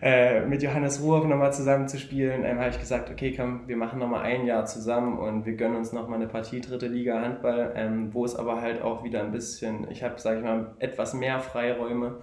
äh, 0.01 0.41
mit 0.45 0.61
Johannes 0.61 1.01
Ruhoff 1.01 1.25
nochmal 1.25 1.53
zusammen 1.53 1.87
zu 1.87 1.97
spielen, 1.97 2.43
ähm, 2.45 2.59
habe 2.59 2.69
ich 2.69 2.79
gesagt, 2.79 3.09
okay, 3.09 3.33
komm, 3.35 3.67
wir 3.67 3.77
machen 3.77 3.97
nochmal 3.99 4.23
ein 4.23 4.45
Jahr 4.45 4.65
zusammen 4.65 5.17
und 5.17 5.45
wir 5.45 5.53
gönnen 5.53 5.75
uns 5.77 5.91
nochmal 5.91 6.19
eine 6.19 6.27
Partie 6.27 6.61
dritte 6.61 6.87
Liga 6.87 7.19
Handball, 7.19 7.73
ähm, 7.75 8.13
wo 8.13 8.25
es 8.25 8.35
aber 8.35 8.61
halt 8.61 8.81
auch 8.83 9.03
wieder 9.03 9.21
ein 9.21 9.31
bisschen, 9.31 9.87
ich 9.89 10.03
habe, 10.03 10.19
sage 10.19 10.37
ich 10.37 10.43
mal, 10.43 10.75
etwas 10.79 11.15
mehr 11.15 11.39
Freiräume, 11.39 12.17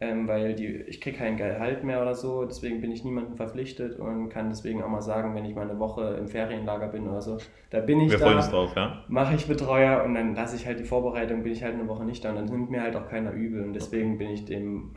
ähm, 0.00 0.28
weil 0.28 0.54
die, 0.54 0.66
ich 0.66 1.00
kriege 1.00 1.18
kein 1.18 1.36
Gehalt 1.36 1.82
mehr 1.82 2.00
oder 2.00 2.14
so, 2.14 2.44
deswegen 2.44 2.80
bin 2.80 2.92
ich 2.92 3.02
niemandem 3.04 3.34
verpflichtet 3.34 3.98
und 3.98 4.28
kann 4.28 4.48
deswegen 4.48 4.82
auch 4.82 4.88
mal 4.88 5.02
sagen, 5.02 5.34
wenn 5.34 5.44
ich 5.44 5.54
mal 5.56 5.68
eine 5.68 5.78
Woche 5.80 6.16
im 6.18 6.28
Ferienlager 6.28 6.86
bin 6.88 7.08
oder 7.08 7.20
so, 7.20 7.38
da 7.70 7.80
bin 7.80 8.00
ich 8.00 8.10
Wir 8.12 8.18
freuen 8.20 8.36
uns 8.36 8.46
da, 8.46 8.52
drauf, 8.52 8.70
ja. 8.76 9.02
mache 9.08 9.34
ich 9.34 9.46
Betreuer 9.46 10.04
und 10.04 10.14
dann 10.14 10.34
lasse 10.36 10.54
ich 10.54 10.66
halt 10.66 10.78
die 10.78 10.84
Vorbereitung, 10.84 11.42
bin 11.42 11.52
ich 11.52 11.64
halt 11.64 11.74
eine 11.74 11.88
Woche 11.88 12.04
nicht 12.04 12.24
da 12.24 12.30
und 12.30 12.36
dann 12.36 12.44
nimmt 12.44 12.70
mir 12.70 12.82
halt 12.82 12.94
auch 12.94 13.08
keiner 13.08 13.32
übel 13.32 13.64
und 13.64 13.72
deswegen 13.72 14.18
bin 14.18 14.30
ich 14.30 14.44
dem 14.44 14.92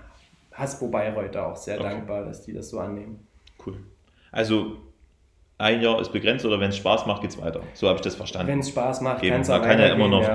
Hasbro 0.54 0.90
Bayreuth 0.90 1.34
da 1.34 1.46
auch 1.52 1.56
sehr 1.56 1.80
Okay. 1.80 1.90
dankbar, 1.90 2.26
dass 2.26 2.44
die 2.44 2.54
das 2.54 2.70
so 2.70 2.80
annehmen. 2.80 3.26
Cool. 3.66 3.78
Also, 4.32 4.78
ein 5.58 5.82
Jahr 5.82 6.00
ist 6.00 6.12
begrenzt 6.12 6.46
oder 6.46 6.60
wenn 6.60 6.70
es 6.70 6.78
Spaß 6.78 7.06
macht, 7.06 7.22
geht's 7.22 7.40
weiter. 7.42 7.62
So 7.74 7.88
habe 7.88 7.98
ich 7.98 8.02
das 8.02 8.16
verstanden. 8.16 8.52
Wenn 8.52 8.60
es 8.60 8.70
Spaß 8.70 9.02
macht, 9.02 9.24
Eben, 9.24 9.32
kann 9.34 9.42
es 9.42 9.48
man 9.48 9.62
auch 9.62 9.66
kann 9.66 9.80
ja 9.80 9.88
immer 9.94 10.08
noch 10.08 10.28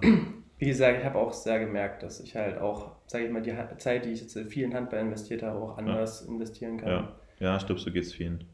gucken. 0.00 0.31
Wie 0.62 0.68
gesagt, 0.68 1.00
ich 1.00 1.04
habe 1.04 1.18
auch 1.18 1.32
sehr 1.32 1.58
gemerkt, 1.58 2.04
dass 2.04 2.20
ich 2.20 2.36
halt 2.36 2.56
auch, 2.56 2.92
sage 3.08 3.24
ich 3.24 3.32
mal, 3.32 3.42
die 3.42 3.52
Zeit, 3.78 4.04
die 4.04 4.10
ich 4.10 4.20
jetzt 4.20 4.36
in 4.36 4.46
vielen 4.46 4.72
Handball 4.74 5.00
investiert 5.00 5.42
habe, 5.42 5.58
auch 5.58 5.76
anders 5.76 6.22
investieren 6.22 6.76
kann. 6.76 6.88
Ja, 6.88 7.08
ja 7.40 7.56
ich 7.56 7.66
glaube, 7.66 7.80
so 7.80 7.90
geht's 7.90 8.12
vielen. 8.12 8.44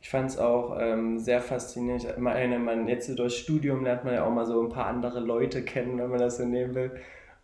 Ich 0.00 0.08
fand 0.08 0.30
es 0.30 0.38
auch 0.38 0.78
ähm, 0.80 1.18
sehr 1.18 1.40
faszinierend. 1.40 2.04
Ich 2.04 2.16
meine, 2.16 2.60
man 2.60 2.86
jetzt 2.86 3.08
so 3.08 3.16
durchs 3.16 3.38
Studium 3.38 3.82
lernt 3.82 4.04
man 4.04 4.14
ja 4.14 4.24
auch 4.24 4.30
mal 4.30 4.46
so 4.46 4.62
ein 4.62 4.68
paar 4.68 4.86
andere 4.86 5.18
Leute 5.18 5.64
kennen, 5.64 5.98
wenn 5.98 6.10
man 6.10 6.20
das 6.20 6.36
so 6.36 6.44
nehmen 6.44 6.76
will. 6.76 6.92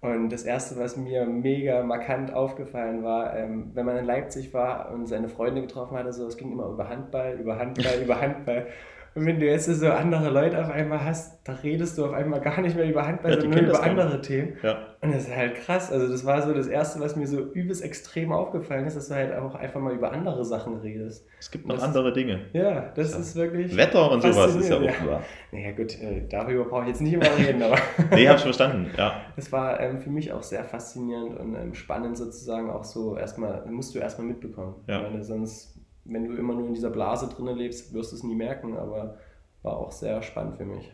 Und 0.01 0.31
das 0.31 0.45
erste, 0.45 0.79
was 0.79 0.97
mir 0.97 1.27
mega 1.27 1.83
markant 1.83 2.33
aufgefallen 2.33 3.03
war, 3.03 3.37
ähm, 3.37 3.73
wenn 3.75 3.85
man 3.85 3.97
in 3.97 4.05
Leipzig 4.05 4.55
war 4.55 4.93
und 4.93 5.09
seine 5.09 5.29
Freunde 5.29 5.61
getroffen 5.61 5.99
hatte, 5.99 6.13
so 6.13 6.25
es 6.29 6.37
ging 6.37 6.53
immer 6.53 6.69
über 6.69 6.89
Handball, 6.89 7.35
über 7.41 7.59
Handball, 7.59 8.01
über 8.05 8.21
Handball. 8.21 8.69
Und 9.15 9.27
wenn 9.27 9.39
du 9.39 9.47
jetzt 9.47 9.67
so 9.67 9.89
andere 9.91 10.29
Leute 10.31 10.61
auf 10.61 10.71
einmal 10.71 11.05
hast, 11.05 11.39
da 11.45 11.53
redest 11.53 11.97
du 11.99 12.07
auf 12.07 12.13
einmal 12.13 12.41
gar 12.41 12.61
nicht 12.61 12.75
mehr 12.75 12.89
über 12.89 13.07
Handball, 13.07 13.33
Ja, 13.35 13.41
sondern 13.41 13.65
nur 13.65 13.71
über 13.75 13.83
andere 13.83 14.21
Themen. 14.21 14.55
Ja, 14.63 14.79
Und 15.03 15.15
das 15.15 15.29
ist 15.29 15.37
halt 15.37 15.55
krass. 15.57 15.93
Also 15.93 16.09
das 16.09 16.25
war 16.27 16.43
so 16.43 16.53
das 16.53 16.67
Erste, 16.67 16.99
was 17.01 17.15
mir 17.15 17.27
so 17.29 17.41
übelst 17.41 17.85
extrem 17.85 18.33
aufgefallen 18.33 18.87
ist, 18.87 18.97
dass 18.97 19.09
du 19.09 19.15
halt 19.15 19.33
auch 19.35 19.55
einfach 19.55 19.81
mal 19.81 19.93
über 19.95 20.11
andere 20.13 20.45
Sachen 20.45 20.79
redest. 20.79 21.27
es 21.39 21.51
gibt 21.51 21.67
noch 21.67 21.75
Das- 21.77 21.85
andere 21.85 22.13
Dinge. 22.13 22.41
Ja, 22.53 22.93
das 22.97 23.13
Ja. 23.13 23.19
ist 23.19 23.37
wirklich. 23.37 23.77
Wetter 23.77 24.11
und 24.11 24.23
sowas 24.23 24.57
ist 24.57 24.69
ja 24.69 24.77
auch 24.79 25.07
wahr. 25.07 25.23
Naja, 25.53 25.71
gut, 25.73 26.01
äh, 26.01 26.27
darüber 26.29 26.65
brauche 26.65 26.83
ich 26.83 26.89
jetzt 26.89 27.01
nicht 27.03 27.13
immer 27.15 27.27
reden, 27.39 27.63
aber 27.63 27.77
Nee, 28.11 28.27
hab 28.29 28.37
ich 28.39 28.43
verstanden. 28.43 28.91
Ja, 28.97 29.21
das 29.37 29.53
war 29.53 29.79
ähm, 29.79 30.01
für 30.01 30.11
mich 30.11 30.33
auch 30.33 30.43
sehr 30.43 30.65
faszinierend 30.65 31.39
und 31.39 31.55
ähm, 31.55 31.75
spannend 31.75 32.17
sozusagen 32.17 32.69
auch 32.71 32.83
so 32.85 33.17
erstmal, 33.17 33.65
musst 33.71 33.95
du 33.95 34.01
erstmal 34.01 34.27
mitbekommen. 34.27 34.75
Ja. 34.89 34.97
Ich 34.97 35.11
meine, 35.11 35.23
sonst, 35.23 35.74
wenn 36.05 36.29
du 36.29 36.37
immer 36.37 36.55
nur 36.55 36.67
in 36.67 36.75
dieser 36.75 36.91
Blase 36.91 37.29
drin 37.29 37.57
lebst, 37.57 37.93
wirst 37.95 38.13
du 38.13 38.17
es 38.17 38.23
nie 38.23 38.35
merken, 38.35 38.77
aber 38.77 39.19
war 39.63 39.79
auch 39.79 39.93
sehr 39.93 40.23
spannend 40.23 40.57
für 40.57 40.65
mich. 40.65 40.93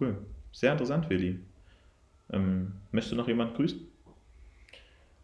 cool. 0.00 0.16
Sehr 0.52 0.72
interessant, 0.72 1.08
Willi. 1.08 1.40
Ähm, 2.30 2.72
möchtest 2.92 3.12
du 3.12 3.16
noch 3.16 3.28
jemand 3.28 3.54
grüßen? 3.54 3.80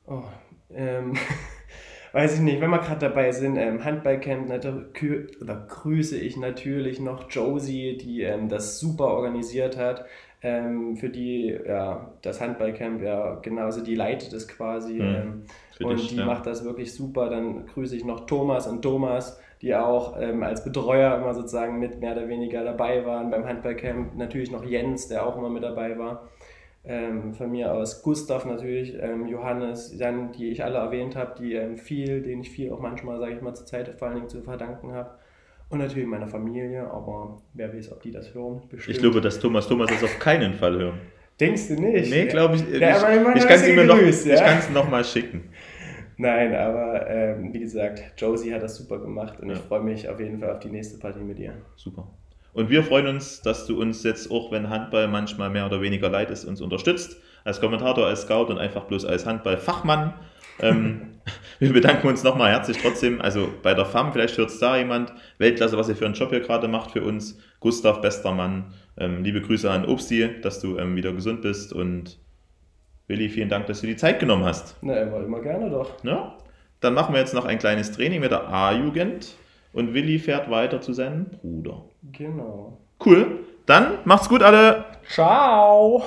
Oh, 0.06 0.22
ähm, 0.70 1.14
weiß 2.12 2.36
ich 2.36 2.40
nicht, 2.40 2.60
wenn 2.60 2.70
wir 2.70 2.78
gerade 2.78 3.00
dabei 3.00 3.30
sind, 3.32 3.56
ähm, 3.56 3.84
Handballcamp, 3.84 4.48
da 4.48 5.66
grüße 5.68 6.18
ich 6.18 6.38
natürlich 6.38 7.00
noch 7.00 7.30
Josie, 7.30 7.98
die 7.98 8.22
ähm, 8.22 8.48
das 8.48 8.80
super 8.80 9.08
organisiert 9.08 9.76
hat, 9.76 10.06
ähm, 10.42 10.96
für 10.96 11.08
die 11.08 11.58
ja, 11.66 12.12
das 12.22 12.40
Handballcamp 12.40 13.02
ja 13.02 13.36
genauso, 13.36 13.82
die 13.82 13.94
leitet 13.94 14.32
es 14.32 14.46
quasi. 14.46 14.94
Mhm. 14.94 15.00
Ähm, 15.00 15.42
und 15.80 15.98
dich, 15.98 16.08
die 16.08 16.16
ja. 16.16 16.26
macht 16.26 16.46
das 16.46 16.64
wirklich 16.64 16.92
super. 16.92 17.28
Dann 17.28 17.66
grüße 17.66 17.96
ich 17.96 18.04
noch 18.04 18.26
Thomas 18.26 18.66
und 18.66 18.82
Thomas, 18.82 19.40
die 19.62 19.74
auch 19.74 20.20
ähm, 20.20 20.42
als 20.42 20.64
Betreuer 20.64 21.16
immer 21.16 21.34
sozusagen 21.34 21.78
mit 21.78 22.00
mehr 22.00 22.12
oder 22.12 22.28
weniger 22.28 22.64
dabei 22.64 23.04
waren 23.04 23.30
beim 23.30 23.46
Handballcamp. 23.46 24.16
Natürlich 24.16 24.50
noch 24.50 24.64
Jens, 24.64 25.08
der 25.08 25.26
auch 25.26 25.36
immer 25.36 25.50
mit 25.50 25.62
dabei 25.62 25.98
war. 25.98 26.28
Ähm, 26.84 27.34
von 27.34 27.50
mir 27.50 27.74
aus 27.74 28.02
Gustav 28.02 28.46
natürlich, 28.46 28.96
ähm, 29.00 29.26
Johannes, 29.26 29.98
Jan, 29.98 30.32
die 30.32 30.48
ich 30.48 30.64
alle 30.64 30.78
erwähnt 30.78 31.16
habe, 31.16 31.34
die 31.38 31.54
ähm, 31.54 31.76
viel, 31.76 32.22
denen 32.22 32.40
ich 32.40 32.50
viel 32.50 32.72
auch 32.72 32.80
manchmal, 32.80 33.18
sage 33.18 33.34
ich 33.34 33.42
mal, 33.42 33.54
zur 33.54 33.66
Zeit 33.66 33.88
vor 33.98 34.08
allen 34.08 34.16
Dingen 34.16 34.28
zu 34.28 34.40
verdanken 34.42 34.92
habe. 34.92 35.10
Und 35.70 35.80
natürlich 35.80 36.08
meiner 36.08 36.28
Familie, 36.28 36.82
aber 36.90 37.42
wer 37.54 37.72
weiß, 37.74 37.92
ob 37.92 38.02
die 38.02 38.10
das 38.10 38.32
hören. 38.34 38.62
Bestimmt. 38.70 38.96
Ich 38.96 39.02
glaube, 39.02 39.20
dass 39.20 39.38
Thomas 39.38 39.68
Thomas 39.68 39.90
das 39.90 40.02
auf 40.02 40.18
keinen 40.18 40.54
Fall 40.54 40.78
hören. 40.78 41.00
Denkst 41.38 41.68
du 41.68 41.74
nicht? 41.74 42.10
Nee, 42.10 42.26
glaube 42.26 42.56
ich. 42.56 42.62
Ich, 42.72 42.80
Ja, 42.80 42.96
ich 42.96 43.36
ich 43.36 43.46
kann 43.46 43.54
es 43.56 43.68
ihm 43.68 43.86
noch, 43.86 44.00
ja? 44.24 44.60
noch 44.72 44.88
mal 44.90 45.04
schicken. 45.04 45.44
Nein, 46.16 46.52
aber 46.54 47.08
ähm, 47.08 47.52
wie 47.52 47.60
gesagt, 47.60 48.02
Josie 48.16 48.52
hat 48.52 48.62
das 48.62 48.76
super 48.76 48.98
gemacht 48.98 49.38
und 49.40 49.50
Ja. 49.50 49.54
ich 49.54 49.60
freue 49.60 49.82
mich 49.82 50.08
auf 50.08 50.18
jeden 50.18 50.40
Fall 50.40 50.50
auf 50.50 50.58
die 50.58 50.68
nächste 50.68 50.98
Partie 50.98 51.20
mit 51.20 51.38
ihr. 51.38 51.52
Super. 51.76 52.08
Und 52.52 52.70
wir 52.70 52.82
freuen 52.82 53.06
uns, 53.06 53.42
dass 53.42 53.66
du 53.66 53.80
uns 53.80 54.02
jetzt 54.02 54.30
auch, 54.30 54.50
wenn 54.50 54.70
Handball 54.70 55.08
manchmal 55.08 55.50
mehr 55.50 55.66
oder 55.66 55.80
weniger 55.80 56.08
leid 56.08 56.30
ist, 56.30 56.44
uns 56.44 56.60
unterstützt. 56.60 57.20
Als 57.44 57.60
Kommentator, 57.60 58.06
als 58.06 58.22
Scout 58.22 58.46
und 58.46 58.58
einfach 58.58 58.84
bloß 58.84 59.04
als 59.04 59.26
Handballfachmann. 59.26 60.14
Ähm, 60.60 61.14
wir 61.58 61.72
bedanken 61.72 62.08
uns 62.08 62.22
nochmal 62.24 62.50
herzlich 62.50 62.78
trotzdem. 62.78 63.20
Also 63.20 63.48
bei 63.62 63.74
der 63.74 63.86
FAM, 63.86 64.12
vielleicht 64.12 64.36
hört 64.38 64.50
es 64.50 64.58
da 64.58 64.76
jemand. 64.76 65.12
Weltklasse, 65.38 65.76
was 65.78 65.88
ihr 65.88 65.96
für 65.96 66.06
einen 66.06 66.14
Job 66.14 66.30
hier 66.30 66.40
gerade 66.40 66.68
macht 66.68 66.92
für 66.92 67.02
uns. 67.02 67.38
Gustav, 67.60 68.00
bester 68.00 68.32
Mann. 68.32 68.72
Ähm, 68.96 69.22
liebe 69.22 69.40
Grüße 69.40 69.70
an 69.70 69.86
Obsti, 69.86 70.40
dass 70.42 70.60
du 70.60 70.78
ähm, 70.78 70.96
wieder 70.96 71.12
gesund 71.12 71.42
bist. 71.42 71.72
Und 71.72 72.18
Willi, 73.06 73.28
vielen 73.28 73.48
Dank, 73.48 73.66
dass 73.66 73.80
du 73.80 73.86
die 73.86 73.96
Zeit 73.96 74.20
genommen 74.20 74.44
hast. 74.44 74.76
Na, 74.82 74.96
immer, 75.00 75.24
immer 75.24 75.40
gerne 75.40 75.70
doch. 75.70 75.92
Ja? 76.04 76.36
Dann 76.80 76.94
machen 76.94 77.14
wir 77.14 77.20
jetzt 77.20 77.34
noch 77.34 77.44
ein 77.44 77.58
kleines 77.58 77.92
Training 77.92 78.20
mit 78.20 78.30
der 78.30 78.48
A-Jugend. 78.48 79.36
Und 79.72 79.94
Willi 79.94 80.18
fährt 80.18 80.50
weiter 80.50 80.80
zu 80.80 80.92
seinem 80.92 81.26
Bruder. 81.26 81.84
Genau. 82.02 82.78
Cool. 83.04 83.44
Dann 83.66 83.98
macht's 84.04 84.28
gut 84.28 84.42
alle. 84.42 84.84
Ciao! 85.08 86.02